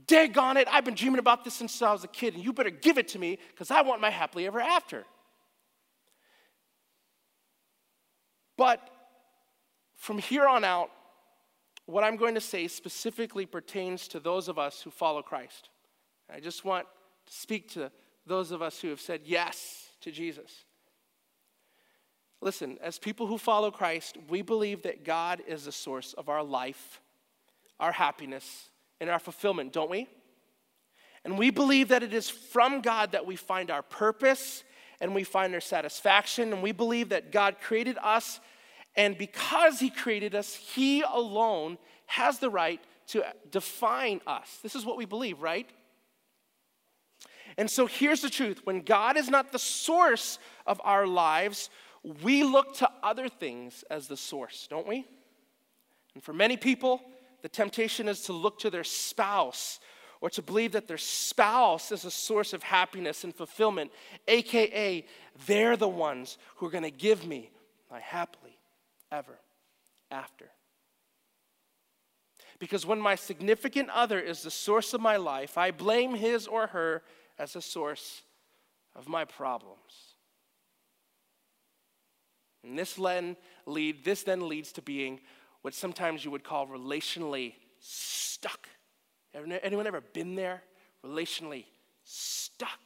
dig 0.06 0.38
on 0.38 0.58
it, 0.58 0.68
I've 0.72 0.86
been 0.86 0.94
dreaming 0.94 1.20
about 1.20 1.44
this 1.44 1.56
since 1.56 1.82
I 1.82 1.92
was 1.92 2.04
a 2.04 2.08
kid, 2.08 2.36
and 2.36 2.44
you 2.44 2.54
better 2.54 2.70
give 2.70 2.98
it 3.00 3.08
to 3.10 3.20
me 3.20 3.40
because 3.50 3.72
I 3.72 3.82
want 3.82 4.00
my 4.00 4.12
happily 4.12 4.46
ever 4.46 4.62
after. 4.62 5.06
But 8.58 8.88
from 9.96 10.20
here 10.20 10.48
on 10.48 10.64
out, 10.64 10.92
what 11.86 12.04
I'm 12.04 12.16
going 12.16 12.36
to 12.36 12.42
say 12.42 12.68
specifically 12.68 13.46
pertains 13.46 14.08
to 14.10 14.20
those 14.20 14.48
of 14.48 14.60
us 14.60 14.82
who 14.82 14.92
follow 14.92 15.22
Christ. 15.22 15.70
I 16.34 16.40
just 16.40 16.64
want 16.64 16.86
to 17.26 17.34
speak 17.34 17.70
to 17.72 17.92
those 18.26 18.52
of 18.52 18.62
us 18.62 18.80
who 18.82 18.90
have 18.90 19.02
said 19.02 19.22
yes 19.26 19.90
to 20.02 20.12
Jesus. 20.12 20.66
Listen, 22.42 22.78
as 22.82 23.00
people 23.00 23.28
who 23.28 23.38
follow 23.38 23.72
Christ, 23.72 24.18
we 24.28 24.42
believe 24.42 24.84
that 24.84 25.06
God 25.06 25.42
is 25.48 25.66
the 25.66 25.72
source 25.72 26.14
of 26.14 26.28
our 26.28 26.44
life, 26.44 27.00
our 27.80 27.94
happiness, 27.94 28.70
and 29.00 29.10
our 29.10 29.20
fulfillment, 29.20 29.72
don't 29.72 29.90
we? 29.90 30.08
And 31.24 31.38
we 31.38 31.52
believe 31.52 31.88
that 31.88 32.04
it 32.04 32.14
is 32.14 32.30
from 32.30 32.82
God 32.82 33.14
that 33.14 33.26
we 33.26 33.38
find 33.38 33.72
our 33.72 33.82
purpose 33.82 34.64
and 35.00 35.16
we 35.16 35.24
find 35.24 35.54
our 35.54 35.62
satisfaction. 35.62 36.52
And 36.54 36.62
we 36.62 36.72
believe 36.74 37.10
that 37.10 37.32
God 37.32 37.58
created 37.62 37.98
us, 38.02 38.40
and 38.96 39.18
because 39.18 39.80
He 39.80 39.90
created 39.90 40.36
us, 40.36 40.54
He 40.56 41.02
alone 41.02 41.78
has 42.06 42.40
the 42.40 42.50
right 42.50 42.82
to 43.08 43.24
define 43.52 44.22
us. 44.28 44.60
This 44.62 44.76
is 44.76 44.86
what 44.86 44.98
we 44.98 45.06
believe, 45.06 45.42
right? 45.42 45.70
And 47.58 47.70
so 47.70 47.86
here's 47.86 48.22
the 48.22 48.30
truth 48.30 48.62
when 48.64 48.82
God 48.82 49.18
is 49.18 49.30
not 49.30 49.52
the 49.52 49.60
source 49.60 50.40
of 50.66 50.82
our 50.84 51.06
lives, 51.06 51.70
we 52.24 52.44
look 52.44 52.76
to 52.78 52.90
other 53.02 53.30
things 53.30 53.84
as 53.90 54.08
the 54.08 54.18
source, 54.18 54.68
don't 54.70 54.88
we? 54.88 55.06
And 56.16 56.24
for 56.24 56.34
many 56.34 56.58
people, 56.58 57.02
the 57.42 57.50
temptation 57.50 58.08
is 58.08 58.22
to 58.22 58.34
look 58.34 58.60
to 58.60 58.70
their 58.70 58.84
spouse 58.84 59.80
or 60.22 60.30
to 60.30 60.42
believe 60.42 60.72
that 60.72 60.88
their 60.88 60.98
spouse 60.98 61.92
is 61.92 62.06
a 62.06 62.12
source 62.12 62.54
of 62.54 62.64
happiness 62.64 63.26
and 63.26 63.36
fulfillment, 63.36 63.92
aka, 64.30 65.06
they're 65.46 65.76
the 65.76 65.88
ones 65.88 66.38
who 66.56 66.66
are 66.66 66.72
going 66.72 66.84
to 66.84 66.92
give 66.92 67.28
me 67.28 67.52
my 67.92 68.00
happily 68.00 68.58
ever 69.12 69.38
after. 70.10 70.50
Because 72.58 72.86
when 72.86 73.02
my 73.02 73.16
significant 73.16 73.90
other 73.90 74.18
is 74.18 74.44
the 74.44 74.52
source 74.52 74.94
of 74.94 75.02
my 75.02 75.18
life, 75.18 75.58
I 75.58 75.72
blame 75.72 76.16
his 76.16 76.48
or 76.48 76.68
her 76.68 77.04
as 77.38 77.56
a 77.56 77.62
source 77.62 78.22
of 78.96 79.08
my 79.08 79.26
problems. 79.26 80.16
And 82.64 82.78
this 82.78 82.94
then, 82.94 83.36
lead, 83.66 84.06
this 84.06 84.24
then 84.24 84.48
leads 84.48 84.72
to 84.74 84.82
being 84.82 85.20
what 85.62 85.74
sometimes 85.74 86.24
you 86.24 86.32
would 86.32 86.44
call 86.44 86.68
relationally 86.68 87.54
stuck. 87.80 88.68
Anyone 89.34 89.88
ever 89.88 90.02
been 90.02 90.36
there? 90.36 90.64
Relationally 91.06 91.66
stuck. 92.04 92.80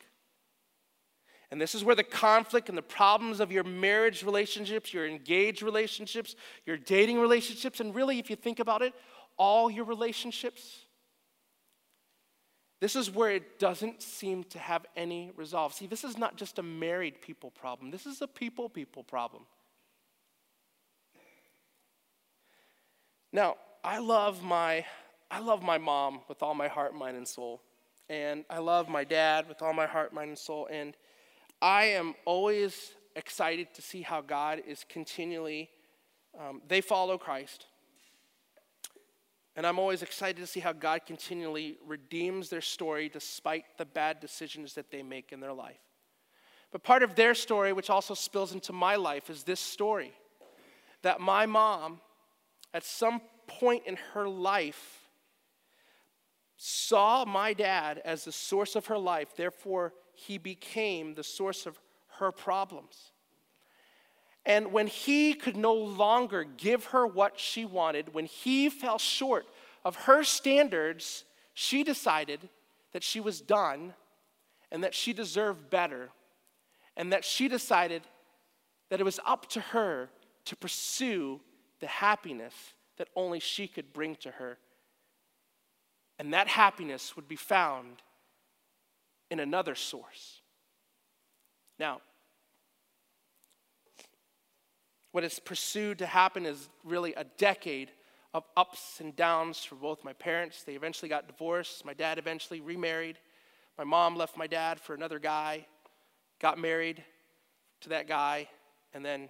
And 1.52 1.62
this 1.62 1.76
is 1.76 1.84
where 1.84 1.96
the 1.96 2.04
conflict 2.04 2.70
and 2.70 2.78
the 2.78 2.82
problems 2.82 3.40
of 3.40 3.52
your 3.52 3.64
marriage 3.64 4.24
relationships, 4.24 4.94
your 4.94 5.08
engaged 5.08 5.62
relationships, 5.62 6.36
your 6.66 6.78
dating 6.78 7.20
relationships, 7.20 7.80
and 7.80 7.96
really, 7.96 8.20
if 8.20 8.30
you 8.30 8.36
think 8.36 8.60
about 8.60 8.82
it, 8.82 8.94
all 9.38 9.70
your 9.70 9.86
relationships 9.86 10.80
this 12.80 12.96
is 12.96 13.10
where 13.10 13.32
it 13.32 13.60
doesn't 13.60 14.02
seem 14.02 14.44
to 14.46 14.60
have 14.60 14.86
any 14.96 15.32
resolve. 15.36 15.74
See, 15.74 15.88
this 15.88 16.04
is 16.04 16.18
not 16.18 16.36
just 16.36 16.60
a 16.60 16.64
married 16.64 17.22
people 17.22 17.52
problem, 17.52 17.92
this 17.92 18.06
is 18.06 18.22
a 18.22 18.28
people 18.28 18.70
people 18.70 19.04
problem. 19.04 19.44
Now, 23.32 23.56
I 23.84 24.00
love 24.00 24.44
my 24.44 24.86
I 25.30 25.40
love 25.40 25.62
my 25.62 25.78
mom 25.78 26.22
with 26.30 26.42
all 26.42 26.54
my 26.54 26.68
heart, 26.70 26.96
mind, 26.96 27.18
and 27.18 27.28
soul. 27.28 27.62
And 28.10 28.46
I 28.50 28.60
love 28.60 28.88
my 28.88 29.04
dad 29.04 29.50
with 29.50 29.62
all 29.62 29.74
my 29.74 29.86
heart, 29.86 30.14
mind, 30.14 30.30
and 30.30 30.38
soul. 30.38 30.68
And 30.72 30.96
I 31.62 31.86
am 31.86 32.16
always 32.24 32.94
excited 33.16 33.74
to 33.74 33.82
see 33.82 34.02
how 34.04 34.22
God 34.22 34.62
is 34.66 34.86
continually, 34.88 35.70
um, 36.40 36.62
they 36.68 36.80
follow 36.80 37.18
Christ. 37.18 37.66
And 39.58 39.66
I'm 39.66 39.80
always 39.80 40.04
excited 40.04 40.40
to 40.40 40.46
see 40.46 40.60
how 40.60 40.72
God 40.72 41.02
continually 41.08 41.80
redeems 41.84 42.50
their 42.50 42.62
story 42.62 43.10
despite 43.10 43.66
the 43.80 43.86
bad 43.86 44.20
decisions 44.20 44.76
that 44.76 44.92
they 44.92 45.02
make 45.02 45.34
in 45.34 45.40
their 45.40 45.52
life. 45.52 45.80
But 46.72 46.84
part 46.84 47.02
of 47.02 47.16
their 47.16 47.34
story, 47.34 47.74
which 47.74 47.90
also 47.90 48.14
spills 48.14 48.54
into 48.54 48.72
my 48.72 48.98
life, 48.98 49.32
is 49.32 49.44
this 49.44 49.60
story 49.60 50.14
that 51.02 51.20
my 51.20 51.48
mom, 51.48 52.02
at 52.72 52.84
some 52.84 53.20
point 53.48 53.84
in 53.88 53.98
her 54.14 54.28
life, 54.28 55.08
saw 56.56 57.26
my 57.26 57.54
dad 57.54 58.00
as 58.06 58.26
the 58.26 58.32
source 58.32 58.76
of 58.76 58.86
her 58.88 58.98
life, 58.98 59.36
therefore, 59.36 59.94
he 60.14 60.38
became 60.38 61.16
the 61.16 61.24
source 61.24 61.66
of 61.66 61.80
her 62.20 62.32
problems. 62.32 63.12
And 64.48 64.72
when 64.72 64.88
he 64.88 65.36
could 65.36 65.56
no 65.56 65.76
longer 65.76 66.44
give 66.44 66.86
her 66.86 67.06
what 67.06 67.40
she 67.40 67.66
wanted, 67.66 68.16
when 68.16 68.26
he 68.26 68.70
fell 68.70 68.98
short 68.98 69.46
of 69.86 69.96
her 69.96 70.24
standards, 70.24 71.26
she 71.54 71.84
decided 71.84 72.50
that 72.94 73.04
she 73.04 73.20
was 73.20 73.40
done 73.40 73.94
and 74.72 74.84
that 74.84 74.96
she 74.96 75.14
deserved 75.14 75.70
better, 75.70 76.10
and 76.96 77.14
that 77.14 77.24
she 77.24 77.48
decided 77.48 78.02
that 78.90 79.00
it 79.00 79.04
was 79.04 79.20
up 79.26 79.48
to 79.50 79.60
her 79.60 80.10
to 80.46 80.56
pursue 80.56 81.40
the 81.80 81.88
happiness 81.88 82.56
that 82.98 83.08
only 83.16 83.40
she 83.40 83.68
could 83.68 83.94
bring 83.94 84.16
to 84.16 84.32
her 84.32 84.58
and 86.20 86.34
that 86.34 86.48
happiness 86.48 87.16
would 87.16 87.28
be 87.28 87.36
found 87.36 88.02
in 89.30 89.40
another 89.40 89.76
source. 89.76 90.42
Now, 91.80 92.02
what 95.18 95.24
has 95.24 95.40
pursued 95.40 95.98
to 95.98 96.06
happen 96.06 96.46
is 96.46 96.70
really 96.84 97.12
a 97.16 97.24
decade 97.40 97.90
of 98.36 98.44
ups 98.56 99.00
and 99.00 99.16
downs 99.16 99.64
for 99.64 99.74
both 99.74 100.04
my 100.04 100.14
parents. 100.14 100.62
They 100.62 100.76
eventually 100.76 101.10
got 101.10 101.26
divorced. 101.26 101.84
My 101.84 101.96
dad 101.96 102.20
eventually 102.20 102.62
remarried. 102.62 103.18
My 103.80 103.84
mom 103.84 104.16
left 104.16 104.38
my 104.38 104.46
dad 104.46 104.80
for 104.80 104.94
another 104.94 105.18
guy, 105.18 105.66
got 106.40 106.60
married 106.60 107.04
to 107.82 107.90
that 107.90 108.08
guy, 108.08 108.48
and 108.94 109.04
then 109.04 109.28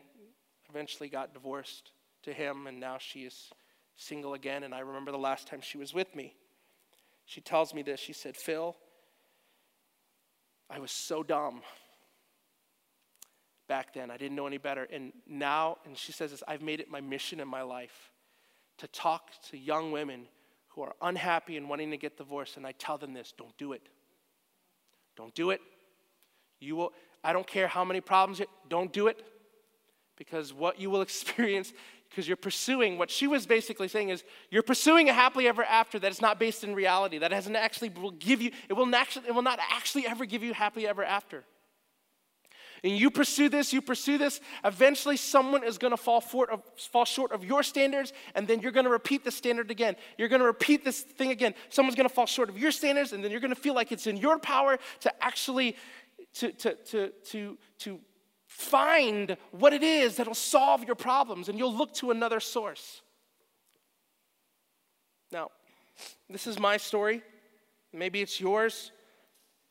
eventually 0.70 1.08
got 1.08 1.34
divorced 1.34 1.92
to 2.24 2.34
him, 2.34 2.68
and 2.68 2.82
now 2.82 2.98
she 2.98 3.22
is 3.22 3.50
single 3.96 4.34
again. 4.34 4.64
And 4.64 4.76
I 4.76 4.80
remember 4.80 5.14
the 5.14 5.18
last 5.18 5.48
time 5.48 5.62
she 5.62 5.78
was 5.78 5.94
with 5.94 6.14
me. 6.14 6.36
She 7.26 7.40
tells 7.40 7.74
me 7.74 7.82
this. 7.82 8.02
She 8.02 8.12
said, 8.12 8.36
Phil, 8.36 8.76
I 10.70 10.80
was 10.80 10.92
so 10.92 11.24
dumb 11.24 11.62
back 13.68 13.94
then. 13.94 14.12
I 14.12 14.18
didn't 14.18 14.36
know 14.36 14.48
any 14.48 14.58
better. 14.58 14.88
And 14.92 15.12
now, 15.28 15.78
and 15.86 15.98
she 15.98 16.12
says 16.12 16.32
this, 16.32 16.44
I've 16.48 16.62
made 16.62 16.80
it 16.80 16.90
my 16.90 17.02
mission 17.02 17.40
in 17.40 17.48
my 17.48 17.62
life 17.62 18.12
to 18.78 18.88
talk 18.88 19.32
to 19.50 19.58
young 19.58 19.92
women 19.92 20.28
who 20.70 20.84
are 20.84 20.94
unhappy 21.02 21.58
and 21.58 21.70
wanting 21.70 21.92
to 21.92 21.98
get 21.98 22.18
divorced. 22.18 22.58
And 22.58 22.66
I 22.66 22.72
tell 22.74 22.98
them 22.98 23.14
this 23.14 23.34
don't 23.38 23.58
do 23.58 23.74
it. 23.74 23.82
Don't 25.16 25.34
do 25.34 25.50
it. 25.52 25.62
You 26.60 26.76
will, 26.76 26.94
I 27.24 27.34
don't 27.34 27.48
care 27.48 27.68
how 27.68 27.84
many 27.84 28.02
problems, 28.02 28.40
you, 28.40 28.46
don't 28.70 28.92
do 28.94 29.08
it. 29.08 29.24
Because 30.18 30.54
what 30.54 30.80
you 30.80 30.90
will 30.90 31.02
experience 31.08 31.74
because 32.10 32.26
you're 32.26 32.38
pursuing 32.38 32.98
what 32.98 33.12
she 33.12 33.28
was 33.28 33.46
basically 33.46 33.90
saying 33.90 34.10
is 34.10 34.24
you're 34.50 34.64
pursuing 34.64 35.10
a 35.10 35.14
happily 35.14 35.46
ever 35.46 35.64
after 35.64 36.00
that 36.00 36.10
is 36.10 36.22
not 36.22 36.40
based 36.40 36.64
in 36.64 36.74
reality 36.74 37.18
that 37.18 37.34
hasn't 37.34 37.58
actually 37.58 37.90
will 37.90 38.12
give 38.12 38.42
you 38.42 38.50
it 38.70 38.74
will 38.74 38.86
not 38.86 39.18
it 39.18 39.36
will 39.36 39.42
not 39.42 39.60
actually 39.70 40.08
ever 40.08 40.26
give 40.26 40.42
you 40.42 40.54
happily 40.54 40.88
ever 40.88 41.04
after 41.04 41.44
and 42.84 42.94
you 42.94 43.10
pursue 43.12 43.50
this 43.50 43.74
you 43.74 43.82
pursue 43.82 44.18
this 44.18 44.40
eventually 44.64 45.18
someone 45.18 45.64
is 45.64 45.78
going 45.78 45.92
to 45.92 45.98
fall, 45.98 46.24
of, 46.52 46.62
fall 46.78 47.06
short 47.06 47.32
of 47.32 47.44
your 47.44 47.64
standards 47.64 48.14
and 48.36 48.48
then 48.48 48.60
you're 48.62 48.72
going 48.72 48.86
to 48.86 48.92
repeat 48.92 49.24
the 49.24 49.32
standard 49.32 49.72
again 49.72 49.96
you're 50.18 50.28
going 50.28 50.42
to 50.42 50.46
repeat 50.46 50.84
this 50.84 51.02
thing 51.02 51.32
again 51.32 51.54
someone's 51.70 51.96
going 51.96 52.08
to 52.08 52.14
fall 52.14 52.26
short 52.26 52.50
of 52.50 52.58
your 52.58 52.72
standards 52.72 53.14
and 53.14 53.24
then 53.24 53.32
you're 53.32 53.40
going 53.40 53.54
to 53.54 53.60
feel 53.60 53.74
like 53.74 53.92
it's 53.92 54.08
in 54.08 54.18
your 54.18 54.40
power 54.40 54.78
to 55.00 55.24
actually 55.24 55.76
to 56.34 56.52
to 56.52 56.76
to 56.76 57.12
to, 57.26 57.58
to 57.80 58.00
find 58.48 59.38
what 59.52 59.74
it 59.74 59.84
is 59.84 60.16
that'll 60.16 60.34
solve 60.34 60.84
your 60.84 60.96
problems 60.96 61.50
and 61.50 61.60
you'll 61.60 61.74
look 61.74 61.94
to 61.94 62.12
another 62.12 62.40
source. 62.40 63.02
Now, 65.32 65.52
this 66.30 66.48
is 66.48 66.58
my 66.58 66.78
story. 66.78 67.22
Maybe 67.94 68.22
it's 68.22 68.40
yours. 68.40 68.92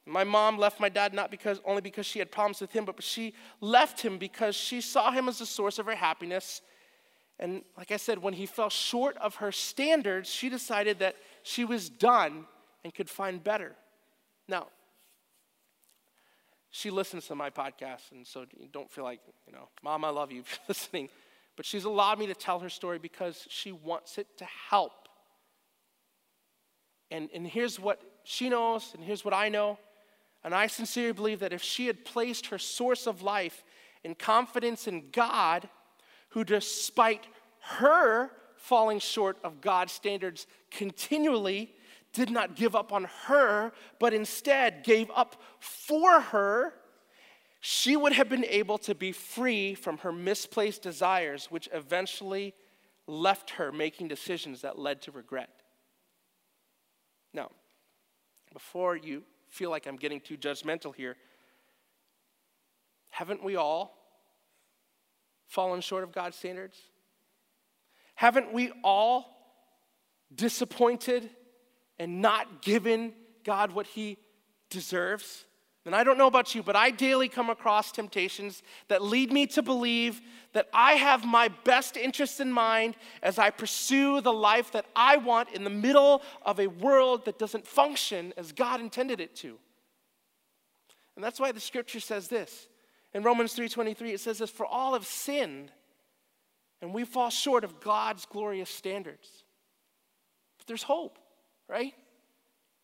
My 0.06 0.22
mom 0.22 0.56
left 0.56 0.78
my 0.78 0.88
dad 0.88 1.12
not 1.12 1.32
because 1.32 1.60
only 1.64 1.82
because 1.82 2.06
she 2.06 2.20
had 2.20 2.30
problems 2.30 2.60
with 2.60 2.72
him, 2.72 2.84
but 2.84 3.02
she 3.02 3.34
left 3.60 4.00
him 4.00 4.18
because 4.18 4.54
she 4.54 4.80
saw 4.80 5.10
him 5.10 5.28
as 5.28 5.40
the 5.40 5.46
source 5.46 5.80
of 5.80 5.86
her 5.86 5.96
happiness. 5.96 6.62
And 7.40 7.62
like 7.76 7.90
I 7.90 7.96
said, 7.96 8.18
when 8.22 8.32
he 8.32 8.46
fell 8.46 8.70
short 8.70 9.16
of 9.18 9.36
her 9.36 9.50
standards, 9.50 10.30
she 10.30 10.48
decided 10.48 11.00
that 11.00 11.16
she 11.42 11.64
was 11.64 11.90
done 11.90 12.46
and 12.84 12.94
could 12.94 13.10
find 13.10 13.42
better. 13.42 13.74
Now, 14.48 14.68
she 16.70 16.90
listens 16.90 17.26
to 17.26 17.34
my 17.34 17.50
podcast, 17.50 18.12
and 18.12 18.26
so 18.26 18.46
don't 18.72 18.90
feel 18.90 19.04
like, 19.04 19.20
you 19.46 19.52
know, 19.52 19.68
Mom, 19.82 20.04
I 20.04 20.10
love 20.10 20.30
you 20.30 20.44
for 20.44 20.58
listening. 20.68 21.08
But 21.56 21.66
she's 21.66 21.84
allowed 21.84 22.18
me 22.18 22.26
to 22.26 22.34
tell 22.34 22.60
her 22.60 22.68
story 22.68 22.98
because 22.98 23.46
she 23.48 23.72
wants 23.72 24.18
it 24.18 24.26
to 24.38 24.44
help. 24.44 24.92
And, 27.10 27.28
and 27.34 27.46
here's 27.46 27.80
what 27.80 28.00
she 28.24 28.48
knows, 28.48 28.92
and 28.94 29.02
here's 29.02 29.24
what 29.24 29.34
I 29.34 29.48
know. 29.48 29.78
And 30.46 30.54
I 30.54 30.68
sincerely 30.68 31.12
believe 31.12 31.40
that 31.40 31.52
if 31.52 31.60
she 31.60 31.88
had 31.88 32.04
placed 32.04 32.46
her 32.46 32.58
source 32.58 33.08
of 33.08 33.20
life 33.20 33.64
in 34.04 34.14
confidence 34.14 34.86
in 34.86 35.10
God, 35.10 35.68
who 36.28 36.44
despite 36.44 37.26
her 37.62 38.30
falling 38.54 39.00
short 39.00 39.38
of 39.42 39.60
God's 39.60 39.92
standards 39.92 40.46
continually, 40.70 41.74
did 42.12 42.30
not 42.30 42.54
give 42.54 42.76
up 42.76 42.92
on 42.92 43.08
her, 43.24 43.72
but 43.98 44.14
instead 44.14 44.84
gave 44.84 45.10
up 45.16 45.42
for 45.58 46.20
her, 46.20 46.74
she 47.58 47.96
would 47.96 48.12
have 48.12 48.28
been 48.28 48.44
able 48.44 48.78
to 48.78 48.94
be 48.94 49.10
free 49.10 49.74
from 49.74 49.98
her 49.98 50.12
misplaced 50.12 50.80
desires, 50.80 51.46
which 51.50 51.68
eventually 51.72 52.54
left 53.08 53.50
her 53.50 53.72
making 53.72 54.06
decisions 54.06 54.60
that 54.60 54.78
led 54.78 55.02
to 55.02 55.10
regret. 55.10 55.50
Now, 57.34 57.50
before 58.52 58.96
you 58.96 59.24
feel 59.56 59.70
like 59.70 59.86
I'm 59.86 59.96
getting 59.96 60.20
too 60.20 60.36
judgmental 60.36 60.94
here, 60.94 61.16
haven't 63.10 63.42
we 63.42 63.56
all 63.56 63.96
fallen 65.46 65.80
short 65.80 66.04
of 66.04 66.12
God's 66.12 66.36
standards? 66.36 66.76
Haven't 68.14 68.52
we 68.52 68.70
all 68.84 69.36
disappointed 70.34 71.28
and 71.98 72.20
not 72.20 72.62
given 72.62 73.12
God 73.44 73.72
what 73.72 73.86
he 73.86 74.18
deserves. 74.70 75.44
And 75.86 75.94
I 75.94 76.02
don't 76.02 76.18
know 76.18 76.26
about 76.26 76.54
you, 76.54 76.62
but 76.62 76.74
I 76.74 76.90
daily 76.90 77.28
come 77.28 77.48
across 77.48 77.92
temptations 77.92 78.62
that 78.88 79.02
lead 79.02 79.32
me 79.32 79.46
to 79.48 79.62
believe 79.62 80.20
that 80.52 80.68
I 80.72 80.94
have 80.94 81.24
my 81.24 81.48
best 81.48 81.96
interests 81.96 82.40
in 82.40 82.52
mind 82.52 82.96
as 83.22 83.38
I 83.38 83.50
pursue 83.50 84.20
the 84.20 84.32
life 84.32 84.72
that 84.72 84.86
I 84.96 85.16
want 85.16 85.50
in 85.52 85.62
the 85.62 85.70
middle 85.70 86.22
of 86.42 86.58
a 86.58 86.66
world 86.66 87.24
that 87.26 87.38
doesn't 87.38 87.66
function 87.66 88.32
as 88.36 88.50
God 88.50 88.80
intended 88.80 89.20
it 89.20 89.36
to. 89.36 89.58
And 91.14 91.24
that's 91.24 91.38
why 91.38 91.52
the 91.52 91.60
scripture 91.60 92.00
says 92.00 92.28
this. 92.28 92.66
In 93.14 93.22
Romans 93.22 93.54
3:23 93.54 94.12
it 94.12 94.20
says 94.20 94.38
this 94.38 94.50
for 94.50 94.66
all 94.66 94.94
have 94.94 95.06
sinned 95.06 95.70
and 96.82 96.92
we 96.92 97.04
fall 97.04 97.30
short 97.30 97.64
of 97.64 97.80
God's 97.80 98.26
glorious 98.26 98.68
standards. 98.68 99.44
But 100.58 100.66
there's 100.66 100.82
hope 100.82 101.18
right? 101.68 101.94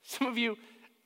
Some 0.02 0.26
of 0.26 0.38
you 0.38 0.56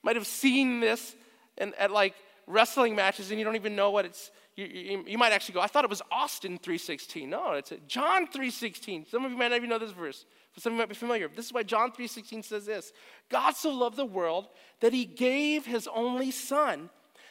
might 0.03 0.17
have 0.17 0.27
seen 0.27 0.81
this 0.81 1.15
in, 1.59 1.75
at 1.75 1.91
like 1.91 2.15
wrestling 2.47 2.95
matches 2.95 3.31
and 3.31 3.39
you 3.39 3.45
don't 3.45 3.57
even 3.57 3.75
know 3.75 3.91
what 3.91 4.05
it's 4.05 4.31
you, 4.55 4.67
you, 4.67 5.05
you, 5.07 5.19
might 5.19 5.33
actually 5.33 5.55
go 5.55 5.61
i 5.61 5.67
thought 5.67 5.85
it 5.85 5.91
was 5.91 6.03
austin 6.13 6.59
316 6.59 7.29
no 7.29 7.53
it's 7.53 7.73
john 7.89 8.27
316 8.27 9.07
some 9.11 9.25
of 9.25 9.33
you 9.33 9.37
might 9.37 9.49
not 9.49 9.57
even 9.57 9.69
know 9.69 9.79
this 9.79 9.91
verse 9.91 10.25
but 10.55 10.63
some 10.63 10.73
of 10.73 10.77
you 10.77 10.79
might 10.81 10.89
be 10.89 10.95
familiar. 10.95 11.29
This 11.29 11.47
is 11.47 11.53
why 11.53 11.65
john 11.65 11.91
316 11.91 12.43
says 12.45 12.67
this 12.67 12.93
god 13.29 13.57
so 13.57 13.71
loved 13.71 13.97
the 13.97 14.07
world 14.07 14.49
that 14.81 14.93
he 14.93 15.05
gave 15.05 15.67
his 15.67 15.89
only 15.93 16.31
son 16.31 16.89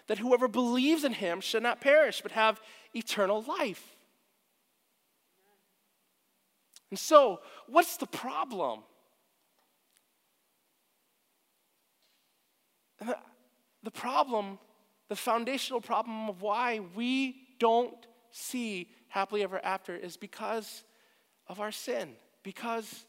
that 0.07 0.19
whoever 0.19 0.47
believes 0.47 1.03
in 1.03 1.13
him 1.13 1.41
should 1.41 1.63
not 1.63 1.81
perish 1.81 2.21
but 2.21 2.31
have 2.31 2.61
eternal 2.93 3.41
life. 3.41 3.95
And 6.91 6.99
so 6.99 7.39
what's 7.67 7.97
the 7.97 8.05
problem 8.05 8.81
the 13.85 13.91
problem, 13.91 14.59
the 15.07 15.15
foundational 15.15 15.79
problem 15.79 16.27
of 16.27 16.41
why 16.41 16.81
we 16.95 17.37
don't 17.59 18.05
see 18.31 18.89
happily 19.07 19.43
ever 19.43 19.63
after 19.63 19.95
is 19.95 20.17
because 20.17 20.83
of 21.47 21.61
our 21.61 21.71
sin, 21.71 22.09
because 22.43 23.05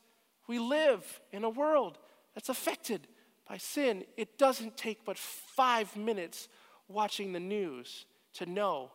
We 0.48 0.58
live 0.60 1.20
in 1.32 1.42
a 1.42 1.50
world 1.50 1.98
that's 2.34 2.48
affected 2.48 3.08
by 3.48 3.56
sin. 3.56 4.04
It 4.16 4.38
doesn't 4.38 4.76
take 4.76 5.04
but 5.04 5.18
five 5.18 5.96
minutes 5.96 6.48
watching 6.88 7.32
the 7.32 7.40
news 7.40 8.06
to 8.34 8.46
know 8.46 8.92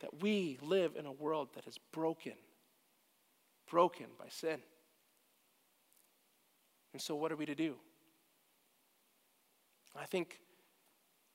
that 0.00 0.22
we 0.22 0.58
live 0.62 0.96
in 0.96 1.04
a 1.04 1.12
world 1.12 1.48
that 1.54 1.66
is 1.66 1.76
broken, 1.92 2.32
broken 3.68 4.06
by 4.18 4.28
sin. 4.28 4.60
And 6.92 7.02
so, 7.02 7.14
what 7.14 7.30
are 7.30 7.36
we 7.36 7.46
to 7.46 7.54
do? 7.54 7.76
I 9.94 10.06
think 10.06 10.40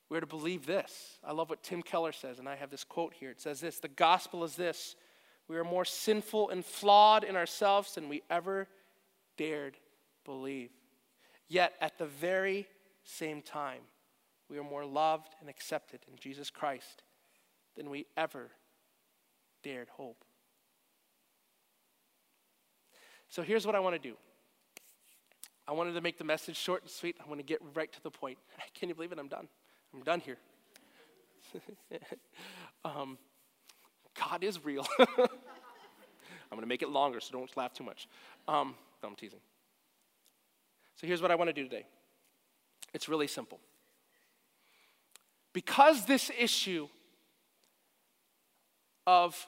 we're 0.08 0.20
to 0.20 0.26
believe 0.26 0.66
this. 0.66 1.18
I 1.24 1.32
love 1.32 1.50
what 1.50 1.62
Tim 1.62 1.82
Keller 1.82 2.12
says, 2.12 2.38
and 2.38 2.48
I 2.48 2.54
have 2.54 2.70
this 2.70 2.84
quote 2.84 3.14
here. 3.14 3.30
It 3.30 3.40
says 3.40 3.60
this 3.60 3.78
The 3.78 3.88
gospel 3.88 4.44
is 4.44 4.56
this 4.56 4.96
we 5.48 5.56
are 5.56 5.64
more 5.64 5.84
sinful 5.84 6.50
and 6.50 6.64
flawed 6.64 7.24
in 7.24 7.36
ourselves 7.36 7.94
than 7.94 8.08
we 8.08 8.22
ever 8.28 8.68
dared 9.36 9.76
believe. 10.24 10.70
Yet, 11.48 11.74
at 11.80 11.98
the 11.98 12.06
very 12.06 12.66
same 13.04 13.42
time, 13.42 13.82
we 14.48 14.58
are 14.58 14.64
more 14.64 14.84
loved 14.84 15.34
and 15.40 15.48
accepted 15.48 16.00
in 16.10 16.18
Jesus 16.18 16.50
Christ 16.50 17.04
than 17.76 17.90
we 17.90 18.06
ever 18.16 18.50
dared 19.62 19.88
hope. 19.90 20.24
So 23.28 23.42
here's 23.42 23.66
what 23.66 23.74
I 23.74 23.80
want 23.80 24.00
to 24.00 24.08
do. 24.08 24.16
I 25.68 25.72
wanted 25.72 25.94
to 25.94 26.00
make 26.00 26.16
the 26.16 26.24
message 26.24 26.56
short 26.56 26.82
and 26.82 26.90
sweet. 26.90 27.16
I 27.24 27.28
want 27.28 27.40
to 27.40 27.44
get 27.44 27.60
right 27.74 27.92
to 27.92 28.02
the 28.02 28.10
point. 28.10 28.38
Can 28.74 28.88
you 28.88 28.94
believe 28.94 29.12
it? 29.12 29.18
I'm 29.18 29.28
done. 29.28 29.48
I'm 29.94 30.02
done 30.02 30.20
here. 30.20 30.38
um, 32.84 33.18
God 34.18 34.44
is 34.44 34.64
real. 34.64 34.86
I'm 34.98 35.06
going 36.50 36.62
to 36.62 36.66
make 36.66 36.82
it 36.82 36.88
longer, 36.88 37.20
so 37.20 37.32
don't 37.32 37.56
laugh 37.56 37.72
too 37.72 37.84
much. 37.84 38.08
Um, 38.46 38.74
no, 39.02 39.08
I'm 39.08 39.16
teasing. 39.16 39.40
So 40.96 41.06
here's 41.06 41.20
what 41.20 41.30
I 41.30 41.34
want 41.34 41.48
to 41.48 41.52
do 41.52 41.64
today 41.64 41.86
it's 42.94 43.08
really 43.08 43.26
simple. 43.26 43.60
Because 45.52 46.04
this 46.06 46.30
issue 46.38 46.88
of 49.06 49.46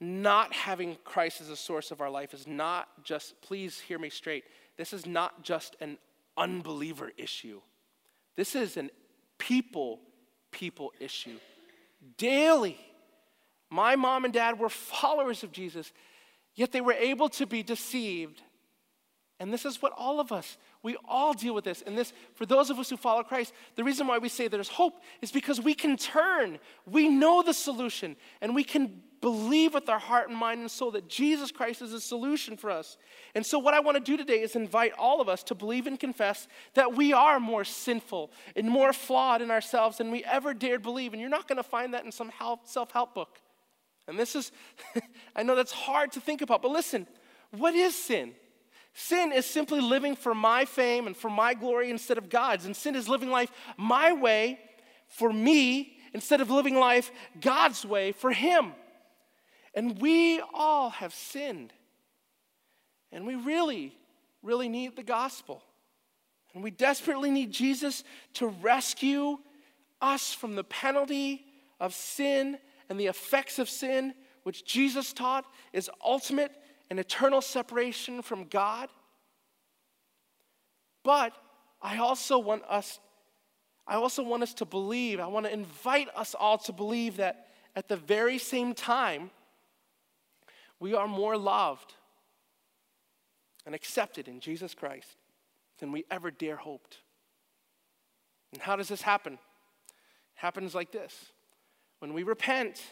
not 0.00 0.52
having 0.52 0.96
Christ 1.04 1.40
as 1.40 1.50
a 1.50 1.56
source 1.56 1.90
of 1.90 2.00
our 2.00 2.10
life 2.10 2.32
is 2.32 2.46
not 2.46 2.88
just, 3.04 3.40
please 3.42 3.80
hear 3.80 3.98
me 3.98 4.10
straight, 4.10 4.44
this 4.76 4.92
is 4.92 5.06
not 5.06 5.42
just 5.42 5.76
an 5.80 5.98
unbeliever 6.36 7.12
issue. 7.16 7.60
This 8.36 8.54
is 8.54 8.76
an 8.76 8.90
people, 9.38 10.00
people 10.50 10.92
issue. 11.00 11.38
Daily, 12.16 12.78
my 13.70 13.96
mom 13.96 14.24
and 14.24 14.32
dad 14.32 14.58
were 14.58 14.68
followers 14.68 15.42
of 15.42 15.52
Jesus, 15.52 15.92
yet 16.54 16.72
they 16.72 16.80
were 16.80 16.94
able 16.94 17.28
to 17.30 17.46
be 17.46 17.62
deceived 17.62 18.42
and 19.40 19.50
this 19.50 19.64
is 19.64 19.80
what 19.80 19.94
all 19.96 20.20
of 20.20 20.32
us, 20.32 20.58
we 20.82 20.98
all 21.08 21.32
deal 21.32 21.54
with 21.54 21.64
this. 21.64 21.82
And 21.86 21.96
this, 21.96 22.12
for 22.34 22.44
those 22.44 22.68
of 22.68 22.78
us 22.78 22.90
who 22.90 22.98
follow 22.98 23.22
Christ, 23.22 23.54
the 23.74 23.82
reason 23.82 24.06
why 24.06 24.18
we 24.18 24.28
say 24.28 24.48
there's 24.48 24.68
hope 24.68 25.00
is 25.22 25.32
because 25.32 25.58
we 25.58 25.72
can 25.72 25.96
turn. 25.96 26.58
We 26.84 27.08
know 27.08 27.42
the 27.42 27.54
solution, 27.54 28.16
and 28.42 28.54
we 28.54 28.64
can 28.64 29.02
believe 29.20 29.74
with 29.74 29.88
our 29.88 29.98
heart 29.98 30.28
and 30.28 30.38
mind 30.38 30.60
and 30.60 30.70
soul 30.70 30.90
that 30.92 31.08
Jesus 31.08 31.50
Christ 31.50 31.82
is 31.82 31.92
a 31.92 32.00
solution 32.00 32.56
for 32.56 32.70
us. 32.70 32.96
And 33.34 33.44
so, 33.44 33.58
what 33.58 33.74
I 33.74 33.80
want 33.80 33.96
to 33.96 34.02
do 34.02 34.16
today 34.16 34.40
is 34.40 34.56
invite 34.56 34.92
all 34.98 35.20
of 35.20 35.28
us 35.28 35.42
to 35.44 35.54
believe 35.54 35.86
and 35.86 35.98
confess 35.98 36.48
that 36.74 36.96
we 36.96 37.12
are 37.12 37.38
more 37.38 37.64
sinful 37.64 38.32
and 38.56 38.68
more 38.68 38.92
flawed 38.92 39.42
in 39.42 39.50
ourselves 39.50 39.98
than 39.98 40.10
we 40.10 40.24
ever 40.24 40.54
dared 40.54 40.82
believe. 40.82 41.12
And 41.12 41.20
you're 41.20 41.30
not 41.30 41.48
going 41.48 41.56
to 41.56 41.62
find 41.62 41.94
that 41.94 42.04
in 42.04 42.12
some 42.12 42.32
self 42.64 42.92
help 42.92 43.14
book. 43.14 43.40
And 44.08 44.18
this 44.18 44.34
is, 44.34 44.52
I 45.36 45.42
know 45.42 45.54
that's 45.54 45.72
hard 45.72 46.12
to 46.12 46.20
think 46.20 46.42
about, 46.42 46.62
but 46.62 46.70
listen, 46.70 47.06
what 47.50 47.74
is 47.74 47.94
sin? 47.94 48.32
Sin 48.92 49.32
is 49.32 49.46
simply 49.46 49.80
living 49.80 50.16
for 50.16 50.34
my 50.34 50.64
fame 50.64 51.06
and 51.06 51.16
for 51.16 51.30
my 51.30 51.54
glory 51.54 51.90
instead 51.90 52.18
of 52.18 52.28
God's. 52.28 52.66
And 52.66 52.74
sin 52.74 52.96
is 52.96 53.08
living 53.08 53.30
life 53.30 53.52
my 53.76 54.12
way 54.12 54.58
for 55.06 55.32
me 55.32 55.96
instead 56.12 56.40
of 56.40 56.50
living 56.50 56.74
life 56.74 57.12
God's 57.40 57.84
way 57.84 58.12
for 58.12 58.32
Him. 58.32 58.72
And 59.74 60.00
we 60.00 60.40
all 60.52 60.90
have 60.90 61.14
sinned. 61.14 61.72
And 63.12 63.26
we 63.26 63.34
really, 63.34 63.96
really 64.42 64.68
need 64.68 64.96
the 64.96 65.02
gospel. 65.02 65.62
And 66.54 66.62
we 66.62 66.70
desperately 66.70 67.30
need 67.30 67.52
Jesus 67.52 68.02
to 68.34 68.48
rescue 68.48 69.38
us 70.00 70.32
from 70.32 70.56
the 70.56 70.64
penalty 70.64 71.44
of 71.78 71.94
sin 71.94 72.58
and 72.88 72.98
the 72.98 73.06
effects 73.06 73.58
of 73.58 73.68
sin, 73.68 74.14
which 74.42 74.64
Jesus 74.64 75.12
taught 75.12 75.44
is 75.72 75.90
ultimate 76.04 76.52
and 76.88 76.98
eternal 76.98 77.40
separation 77.40 78.22
from 78.22 78.44
God. 78.44 78.88
But 81.04 81.32
I 81.80 81.98
also 81.98 82.38
want 82.38 82.62
us 82.68 82.98
I 83.86 83.94
also 83.96 84.22
want 84.22 84.44
us 84.44 84.54
to 84.54 84.64
believe, 84.64 85.18
I 85.18 85.26
want 85.26 85.46
to 85.46 85.52
invite 85.52 86.08
us 86.14 86.36
all 86.38 86.58
to 86.58 86.72
believe 86.72 87.16
that 87.16 87.48
at 87.74 87.88
the 87.88 87.96
very 87.96 88.38
same 88.38 88.72
time 88.72 89.32
we 90.80 90.94
are 90.94 91.06
more 91.06 91.36
loved 91.36 91.94
and 93.66 93.74
accepted 93.74 94.26
in 94.26 94.40
Jesus 94.40 94.74
Christ 94.74 95.16
than 95.78 95.92
we 95.92 96.04
ever 96.10 96.30
dare 96.30 96.56
hoped. 96.56 96.98
And 98.52 98.60
how 98.60 98.76
does 98.76 98.88
this 98.88 99.02
happen? 99.02 99.34
It 99.34 99.38
happens 100.34 100.74
like 100.74 100.90
this. 100.90 101.14
When 102.00 102.14
we 102.14 102.22
repent, 102.22 102.82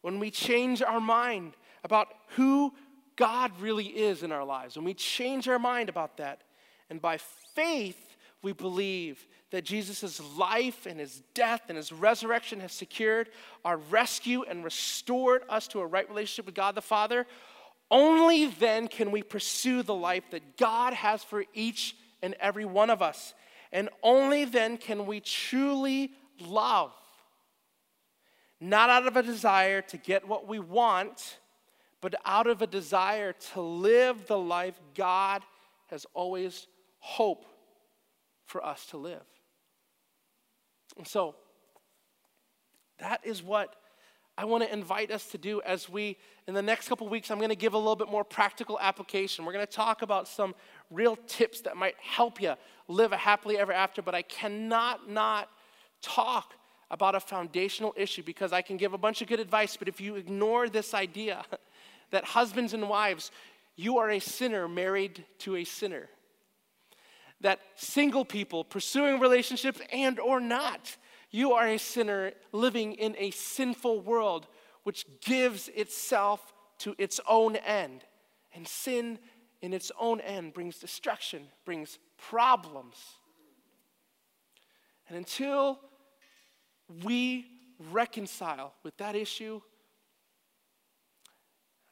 when 0.00 0.20
we 0.20 0.30
change 0.30 0.82
our 0.82 1.00
mind 1.00 1.54
about 1.84 2.08
who 2.28 2.72
God 3.16 3.52
really 3.60 3.86
is 3.86 4.22
in 4.22 4.32
our 4.32 4.44
lives, 4.44 4.76
when 4.76 4.84
we 4.84 4.94
change 4.94 5.48
our 5.48 5.58
mind 5.58 5.88
about 5.88 6.16
that, 6.18 6.42
and 6.88 7.02
by 7.02 7.18
faith, 7.54 8.16
we 8.42 8.52
believe 8.52 9.26
that 9.50 9.64
Jesus' 9.64 10.20
life 10.36 10.86
and 10.86 11.00
his 11.00 11.22
death 11.34 11.62
and 11.68 11.76
his 11.76 11.92
resurrection 11.92 12.60
has 12.60 12.72
secured 12.72 13.28
our 13.64 13.76
rescue 13.76 14.44
and 14.48 14.64
restored 14.64 15.42
us 15.48 15.66
to 15.68 15.80
a 15.80 15.86
right 15.86 16.08
relationship 16.08 16.46
with 16.46 16.54
God 16.54 16.74
the 16.74 16.82
Father, 16.82 17.26
only 17.90 18.46
then 18.46 18.86
can 18.86 19.10
we 19.10 19.22
pursue 19.22 19.82
the 19.82 19.94
life 19.94 20.24
that 20.30 20.56
God 20.56 20.94
has 20.94 21.24
for 21.24 21.44
each 21.52 21.96
and 22.22 22.34
every 22.38 22.64
one 22.64 22.90
of 22.90 23.02
us. 23.02 23.34
And 23.72 23.88
only 24.02 24.44
then 24.44 24.76
can 24.78 25.06
we 25.06 25.20
truly 25.20 26.12
love. 26.40 26.92
Not 28.60 28.90
out 28.90 29.06
of 29.06 29.16
a 29.16 29.22
desire 29.22 29.80
to 29.82 29.96
get 29.96 30.28
what 30.28 30.46
we 30.46 30.58
want, 30.58 31.38
but 32.00 32.14
out 32.24 32.46
of 32.46 32.62
a 32.62 32.66
desire 32.66 33.32
to 33.52 33.60
live 33.60 34.26
the 34.26 34.38
life 34.38 34.78
God 34.94 35.42
has 35.88 36.06
always 36.14 36.66
hoped 36.98 37.46
for 38.44 38.64
us 38.64 38.86
to 38.86 38.96
live. 38.96 39.22
And 40.96 41.06
so, 41.06 41.34
that 42.98 43.20
is 43.24 43.42
what 43.42 43.76
I 44.36 44.44
want 44.44 44.64
to 44.64 44.72
invite 44.72 45.10
us 45.10 45.26
to 45.32 45.38
do 45.38 45.60
as 45.62 45.88
we, 45.88 46.16
in 46.46 46.54
the 46.54 46.62
next 46.62 46.88
couple 46.88 47.08
weeks, 47.08 47.30
I'm 47.30 47.38
going 47.38 47.50
to 47.50 47.56
give 47.56 47.74
a 47.74 47.78
little 47.78 47.96
bit 47.96 48.08
more 48.08 48.24
practical 48.24 48.78
application. 48.80 49.44
We're 49.44 49.52
going 49.52 49.66
to 49.66 49.72
talk 49.72 50.02
about 50.02 50.28
some 50.28 50.54
real 50.90 51.16
tips 51.26 51.60
that 51.62 51.76
might 51.76 51.94
help 52.00 52.40
you 52.40 52.54
live 52.88 53.12
a 53.12 53.16
happily 53.16 53.58
ever 53.58 53.72
after, 53.72 54.00
but 54.00 54.14
I 54.14 54.22
cannot 54.22 55.10
not 55.10 55.48
talk 56.00 56.54
about 56.90 57.14
a 57.14 57.20
foundational 57.20 57.94
issue 57.96 58.22
because 58.22 58.52
I 58.52 58.62
can 58.62 58.76
give 58.76 58.94
a 58.94 58.98
bunch 58.98 59.20
of 59.22 59.28
good 59.28 59.40
advice, 59.40 59.76
but 59.76 59.88
if 59.88 60.00
you 60.00 60.16
ignore 60.16 60.68
this 60.68 60.94
idea, 60.94 61.44
that 62.10 62.24
husbands 62.24 62.74
and 62.74 62.88
wives, 62.88 63.30
you 63.76 63.98
are 63.98 64.10
a 64.10 64.18
sinner 64.18 64.68
married 64.68 65.24
to 65.40 65.56
a 65.56 65.64
sinner. 65.64 66.08
That 67.40 67.60
single 67.76 68.24
people 68.24 68.64
pursuing 68.64 69.18
relationships 69.20 69.80
and 69.92 70.18
or 70.18 70.40
not, 70.40 70.96
you 71.30 71.52
are 71.52 71.66
a 71.66 71.78
sinner 71.78 72.32
living 72.52 72.94
in 72.94 73.14
a 73.18 73.30
sinful 73.30 74.00
world 74.00 74.46
which 74.82 75.06
gives 75.20 75.68
itself 75.68 76.52
to 76.78 76.94
its 76.98 77.20
own 77.28 77.56
end. 77.56 78.04
And 78.54 78.66
sin 78.66 79.18
in 79.62 79.72
its 79.72 79.92
own 79.98 80.20
end 80.20 80.54
brings 80.54 80.78
destruction, 80.78 81.46
brings 81.64 81.98
problems. 82.18 82.96
And 85.08 85.16
until 85.16 85.80
we 87.04 87.46
reconcile 87.90 88.74
with 88.82 88.96
that 88.98 89.16
issue, 89.16 89.60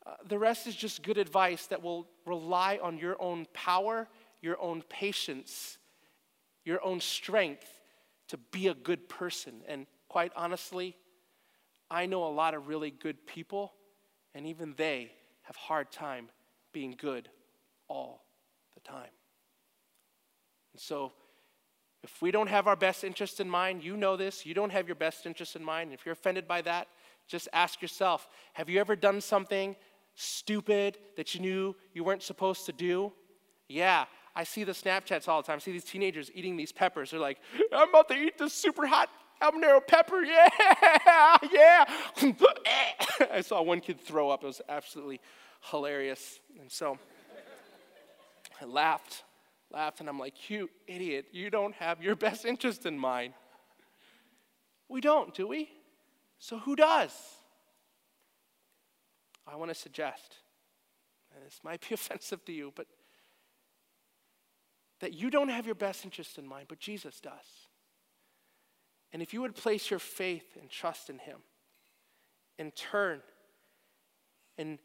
uh, 0.07 0.15
the 0.27 0.39
rest 0.39 0.67
is 0.67 0.75
just 0.75 1.03
good 1.03 1.19
advice 1.19 1.67
that 1.67 1.83
will 1.83 2.09
rely 2.25 2.79
on 2.83 2.97
your 2.99 3.21
own 3.21 3.47
power, 3.53 4.09
your 4.41 4.61
own 4.61 4.83
patience, 4.89 5.79
your 6.65 6.85
own 6.85 7.01
strength 7.01 7.67
to 8.29 8.37
be 8.37 8.69
a 8.69 8.75
good 8.75 9.09
person. 9.09 9.63
And 9.67 9.87
quite 10.09 10.33
honestly, 10.37 10.97
I 11.91 12.07
know 12.07 12.25
a 12.25 12.29
lot 12.29 12.55
of 12.55 12.69
really 12.69 12.91
good 12.91 13.27
people, 13.27 13.73
and 14.35 14.47
even 14.47 14.75
they 14.77 15.13
have 15.43 15.57
hard 15.57 15.91
time 15.91 16.29
being 16.73 16.95
good 16.99 17.29
all 17.89 18.25
the 18.75 18.81
time. 18.81 19.11
And 20.73 20.81
so, 20.81 21.13
if 22.05 22.23
we 22.23 22.31
don't 22.31 22.49
have 22.49 22.69
our 22.69 22.77
best 22.77 23.03
interest 23.03 23.41
in 23.41 23.51
mind, 23.51 23.83
you 23.83 23.97
know 23.97 24.17
this, 24.17 24.47
you 24.47 24.55
don't 24.55 24.71
have 24.71 24.87
your 24.87 24.95
best 24.95 25.27
interest 25.27 25.57
in 25.57 25.65
mind. 25.65 25.93
If 25.93 26.07
you're 26.07 26.13
offended 26.13 26.47
by 26.47 26.63
that, 26.63 26.87
just 27.27 27.49
ask 27.53 27.83
yourself 27.83 28.29
have 28.53 28.69
you 28.69 28.79
ever 28.81 28.95
done 28.95 29.21
something 29.21 29.75
stupid 30.15 30.99
that 31.17 31.35
you 31.35 31.41
knew 31.41 31.77
you 31.95 32.05
weren't 32.05 32.23
supposed 32.23 32.67
to 32.67 32.73
do? 32.73 33.13
Yeah, 33.69 34.07
I 34.39 34.45
see 34.45 34.63
the 34.63 34.71
Snapchats 34.71 35.27
all 35.27 35.43
the 35.43 35.47
time. 35.49 35.57
I 35.57 35.59
see 35.59 35.73
these 35.73 35.83
teenagers 35.83 36.31
eating 36.33 36.57
these 36.57 36.71
peppers. 36.71 37.11
They're 37.11 37.19
like, 37.19 37.41
I'm 37.73 37.89
about 37.89 38.07
to 38.07 38.15
eat 38.15 38.39
this 38.39 38.53
super 38.53 38.87
hot 38.87 39.11
habanero 39.43 39.85
pepper. 39.85 40.23
Yeah, 40.25 41.37
yeah. 41.53 41.85
I 43.33 43.41
saw 43.41 43.63
one 43.63 43.81
kid 43.81 44.01
throw 44.01 44.31
up. 44.31 44.45
It 44.45 44.47
was 44.47 44.63
absolutely 44.69 45.21
hilarious. 45.73 46.39
And 46.61 46.71
so 46.71 47.01
I 48.63 48.65
laughed, 48.65 49.25
laughed, 49.73 49.99
and 49.99 50.09
I'm 50.09 50.21
like, 50.21 50.49
You 50.49 50.71
idiot, 50.87 51.27
you 51.33 51.51
don't 51.51 51.75
have 51.75 52.01
your 52.01 52.15
best 52.15 52.45
interest 52.45 52.87
in 52.87 52.97
mind. 52.97 53.35
We 54.89 55.01
don't, 55.01 55.35
do 55.35 55.49
we? 55.49 55.69
So 56.39 56.59
who 56.59 56.77
does? 56.77 57.13
I 59.49 59.57
want 59.57 59.73
to 59.73 59.75
suggest, 59.75 60.37
and 61.35 61.45
this 61.45 61.59
might 61.65 61.81
be 61.81 61.89
offensive 61.95 62.45
to 62.45 62.53
you, 62.53 62.73
but 62.77 62.87
that 65.01 65.15
you 65.15 65.31
don't 65.31 65.49
have 65.49 65.67
your 65.67 65.75
best 65.75 66.05
interest 66.05 66.39
in 66.39 66.47
mind, 66.47 66.67
but 66.69 66.79
Jesus 66.79 67.21
does. 67.21 67.69
And 69.13 69.23
if 69.23 69.33
you 69.33 69.41
would 69.41 69.55
place 69.55 69.91
your 69.91 69.99
faith 69.99 70.57
and 70.61 70.69
trust 70.69 71.09
in 71.09 71.19
Him 71.19 71.39
and 72.59 72.75
turn 72.75 73.23
and 74.59 74.79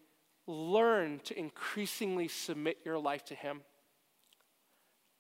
learn 0.48 1.20
to 1.26 1.38
increasingly 1.38 2.28
submit 2.28 2.78
your 2.86 2.98
life 2.98 3.26
to 3.26 3.36
Him, 3.36 3.62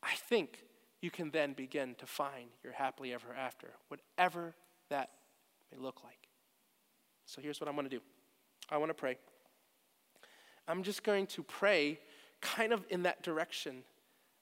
I 0.02 0.14
think 0.16 0.60
you 1.02 1.12
can 1.12 1.32
then 1.32 1.54
begin 1.54 1.96
to 1.96 2.06
find 2.06 2.50
your 2.64 2.74
happily 2.74 3.14
ever 3.14 3.34
after, 3.38 3.72
whatever 3.90 4.56
that 4.90 5.10
may 5.72 5.78
look 5.78 6.04
like. 6.04 6.30
So 7.26 7.42
here's 7.42 7.60
what 7.60 7.68
I'm 7.68 7.76
going 7.76 7.90
to 7.90 7.96
do 7.96 8.02
I 8.70 8.78
want 8.78 8.90
to 8.90 8.94
pray. 8.94 9.18
I'm 10.68 10.84
just 10.84 11.04
going 11.04 11.28
to 11.28 11.44
pray 11.44 12.00
kind 12.42 12.72
of 12.72 12.86
in 12.90 13.04
that 13.04 13.22
direction. 13.22 13.84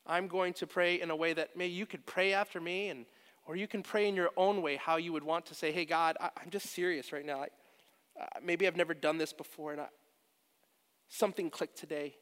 I'm 0.06 0.28
going 0.28 0.54
to 0.54 0.68
pray 0.68 1.00
in 1.00 1.12
a 1.12 1.16
way 1.16 1.34
that 1.34 1.56
maybe 1.56 1.74
you 1.74 1.86
could 1.86 2.06
pray 2.06 2.34
after 2.34 2.60
me, 2.60 2.90
and, 2.90 3.06
or 3.46 3.56
you 3.56 3.68
can 3.68 3.84
pray 3.84 4.08
in 4.08 4.16
your 4.16 4.32
own 4.36 4.62
way 4.62 4.76
how 4.76 4.98
you 4.98 5.14
would 5.14 5.24
want 5.24 5.46
to 5.48 5.56
say, 5.56 5.72
Hey, 5.72 5.86
God, 5.86 6.18
I, 6.20 6.30
am 6.44 6.50
just 6.50 6.68
serious 6.68 7.12
right 7.12 7.26
now. 7.26 7.42
I, 7.42 7.48
uh, 8.20 8.26
maybe 8.44 8.68
I've 8.68 8.76
never 8.76 8.94
done 8.94 9.18
this 9.18 9.34
before, 9.34 9.72
and 9.72 9.82
I, 9.82 9.88
something 11.08 11.50
clicked 11.50 11.78
today. 11.78 12.16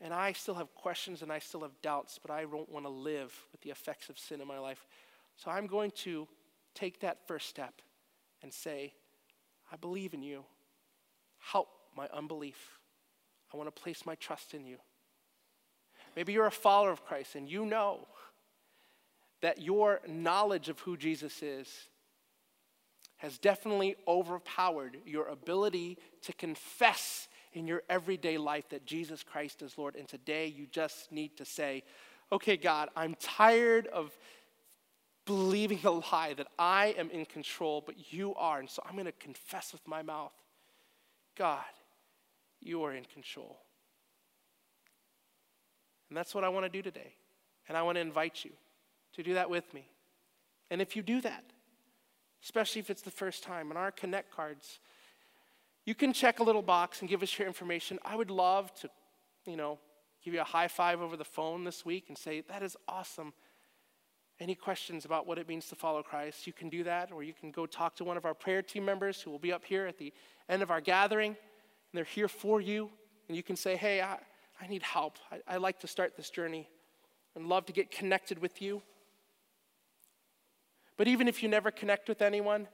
And 0.00 0.12
I 0.12 0.32
still 0.32 0.54
have 0.54 0.74
questions 0.74 1.22
and 1.22 1.32
I 1.32 1.38
still 1.38 1.62
have 1.62 1.72
doubts, 1.82 2.18
but 2.20 2.30
I 2.30 2.42
don't 2.42 2.70
want 2.70 2.84
to 2.84 2.90
live 2.90 3.34
with 3.50 3.62
the 3.62 3.70
effects 3.70 4.10
of 4.10 4.18
sin 4.18 4.42
in 4.42 4.46
my 4.46 4.58
life. 4.58 4.86
So 5.36 5.50
I'm 5.50 5.66
going 5.66 5.90
to 6.02 6.28
take 6.74 7.00
that 7.00 7.26
first 7.26 7.48
step 7.48 7.80
and 8.42 8.52
say, 8.52 8.92
I 9.72 9.76
believe 9.76 10.12
in 10.12 10.22
you. 10.22 10.44
Help 11.38 11.68
my 11.96 12.08
unbelief. 12.12 12.78
I 13.52 13.56
want 13.56 13.74
to 13.74 13.82
place 13.82 14.04
my 14.04 14.16
trust 14.16 14.52
in 14.52 14.66
you. 14.66 14.76
Maybe 16.16 16.32
you're 16.32 16.46
a 16.46 16.50
follower 16.50 16.90
of 16.90 17.04
Christ 17.04 17.34
and 17.34 17.48
you 17.48 17.66
know 17.66 18.08
that 19.42 19.60
your 19.60 20.00
knowledge 20.08 20.68
of 20.68 20.80
who 20.80 20.96
Jesus 20.96 21.42
is 21.42 21.68
has 23.18 23.38
definitely 23.38 23.96
overpowered 24.08 24.98
your 25.04 25.28
ability 25.28 25.98
to 26.22 26.32
confess 26.32 27.28
in 27.52 27.66
your 27.66 27.82
everyday 27.88 28.36
life 28.36 28.68
that 28.70 28.84
Jesus 28.84 29.22
Christ 29.22 29.62
is 29.62 29.78
Lord. 29.78 29.96
And 29.96 30.08
today 30.08 30.46
you 30.46 30.66
just 30.66 31.12
need 31.12 31.36
to 31.36 31.44
say, 31.44 31.82
okay, 32.32 32.56
God, 32.56 32.88
I'm 32.96 33.14
tired 33.14 33.86
of 33.86 34.16
believing 35.26 35.80
the 35.82 35.92
lie 35.92 36.34
that 36.36 36.48
I 36.58 36.94
am 36.98 37.10
in 37.10 37.24
control, 37.24 37.82
but 37.84 38.12
you 38.12 38.34
are. 38.34 38.58
And 38.58 38.68
so 38.68 38.82
I'm 38.86 38.94
going 38.94 39.06
to 39.06 39.12
confess 39.12 39.72
with 39.72 39.86
my 39.86 40.02
mouth 40.02 40.32
God, 41.36 41.64
you 42.62 42.82
are 42.84 42.94
in 42.94 43.04
control. 43.04 43.58
And 46.08 46.16
that's 46.16 46.34
what 46.34 46.44
I 46.44 46.48
want 46.48 46.64
to 46.64 46.70
do 46.70 46.82
today. 46.82 47.14
And 47.68 47.76
I 47.76 47.82
want 47.82 47.96
to 47.96 48.00
invite 48.00 48.44
you 48.44 48.52
to 49.14 49.22
do 49.22 49.34
that 49.34 49.50
with 49.50 49.72
me. 49.74 49.88
And 50.70 50.80
if 50.80 50.96
you 50.96 51.02
do 51.02 51.20
that, 51.20 51.44
especially 52.42 52.80
if 52.80 52.90
it's 52.90 53.02
the 53.02 53.10
first 53.10 53.42
time, 53.42 53.70
in 53.70 53.76
our 53.76 53.90
Connect 53.90 54.30
cards, 54.30 54.78
you 55.84 55.94
can 55.94 56.12
check 56.12 56.40
a 56.40 56.42
little 56.42 56.62
box 56.62 57.00
and 57.00 57.08
give 57.08 57.22
us 57.22 57.38
your 57.38 57.46
information. 57.46 57.98
I 58.04 58.16
would 58.16 58.30
love 58.30 58.72
to, 58.80 58.90
you 59.46 59.56
know, 59.56 59.78
give 60.24 60.34
you 60.34 60.40
a 60.40 60.44
high 60.44 60.68
five 60.68 61.00
over 61.00 61.16
the 61.16 61.24
phone 61.24 61.64
this 61.64 61.84
week 61.84 62.06
and 62.08 62.18
say, 62.18 62.42
that 62.48 62.62
is 62.62 62.76
awesome. 62.88 63.32
Any 64.38 64.54
questions 64.54 65.04
about 65.04 65.26
what 65.26 65.38
it 65.38 65.48
means 65.48 65.68
to 65.68 65.76
follow 65.76 66.02
Christ, 66.02 66.46
you 66.46 66.52
can 66.52 66.68
do 66.68 66.84
that, 66.84 67.10
or 67.10 67.22
you 67.22 67.32
can 67.32 67.50
go 67.50 67.64
talk 67.64 67.96
to 67.96 68.04
one 68.04 68.16
of 68.16 68.24
our 68.24 68.34
prayer 68.34 68.60
team 68.60 68.84
members 68.84 69.22
who 69.22 69.30
will 69.30 69.38
be 69.38 69.52
up 69.52 69.64
here 69.64 69.86
at 69.86 69.98
the 69.98 70.12
end 70.48 70.62
of 70.62 70.70
our 70.70 70.80
gathering, 70.80 71.30
and 71.30 71.36
they're 71.94 72.04
here 72.04 72.28
for 72.28 72.60
you. 72.60 72.90
And 73.28 73.36
you 73.36 73.42
can 73.42 73.56
say, 73.56 73.76
Hey, 73.76 74.02
I, 74.02 74.18
I 74.60 74.66
need 74.66 74.82
help. 74.82 75.18
I, 75.30 75.54
I 75.54 75.56
like 75.58 75.80
to 75.80 75.86
start 75.86 76.16
this 76.16 76.30
journey 76.30 76.68
and 77.34 77.48
love 77.48 77.66
to 77.66 77.72
get 77.72 77.90
connected 77.90 78.38
with 78.38 78.62
you. 78.62 78.82
But 80.96 81.08
even 81.08 81.28
if 81.28 81.42
you 81.42 81.48
never 81.48 81.70
connect 81.70 82.08
with 82.08 82.22
anyone, 82.22 82.68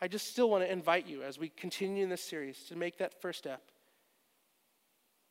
I 0.00 0.08
just 0.08 0.28
still 0.28 0.50
want 0.50 0.64
to 0.64 0.72
invite 0.72 1.06
you 1.06 1.22
as 1.22 1.38
we 1.38 1.50
continue 1.50 2.02
in 2.02 2.10
this 2.10 2.22
series 2.22 2.64
to 2.64 2.76
make 2.76 2.98
that 2.98 3.20
first 3.20 3.38
step 3.38 3.62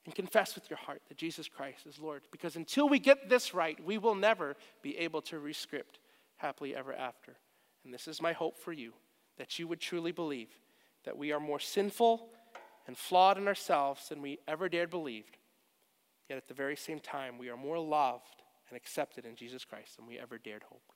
and 0.06 0.16
confess 0.16 0.56
with 0.56 0.70
your 0.70 0.78
heart 0.78 1.02
that 1.10 1.18
Jesus 1.18 1.48
Christ 1.48 1.86
is 1.86 2.00
Lord. 2.00 2.24
Because 2.32 2.56
until 2.56 2.88
we 2.88 3.00
get 3.00 3.30
this 3.30 3.54
right, 3.54 3.78
we 3.84 3.98
will 3.98 4.16
never 4.16 4.56
be 4.82 4.98
able 4.98 5.22
to 5.24 5.40
rescript 5.40 6.00
happily 6.38 6.76
ever 6.76 6.94
after. 6.94 7.36
And 7.84 7.94
this 7.94 8.08
is 8.08 8.22
my 8.22 8.34
hope 8.34 8.58
for 8.58 8.72
you 8.72 8.94
that 9.38 9.60
you 9.60 9.68
would 9.68 9.80
truly 9.80 10.12
believe 10.12 10.50
that 11.06 11.18
we 11.18 11.32
are 11.32 11.40
more 11.40 11.60
sinful 11.60 12.30
and 12.88 12.98
flawed 12.98 13.38
in 13.38 13.48
ourselves 13.48 14.10
than 14.10 14.22
we 14.22 14.40
ever 14.48 14.70
dared 14.70 14.90
believe. 14.90 15.26
Yet 16.30 16.38
at 16.38 16.48
the 16.48 16.54
very 16.54 16.76
same 16.76 17.00
time, 17.00 17.38
we 17.38 17.50
are 17.50 17.58
more 17.58 17.80
loved 17.80 18.44
and 18.70 18.78
accepted 18.78 19.26
in 19.26 19.36
Jesus 19.36 19.65
Christ 19.65 19.98
than 19.98 20.06
we 20.06 20.20
ever 20.20 20.38
dared 20.38 20.63
hope. 20.63 20.94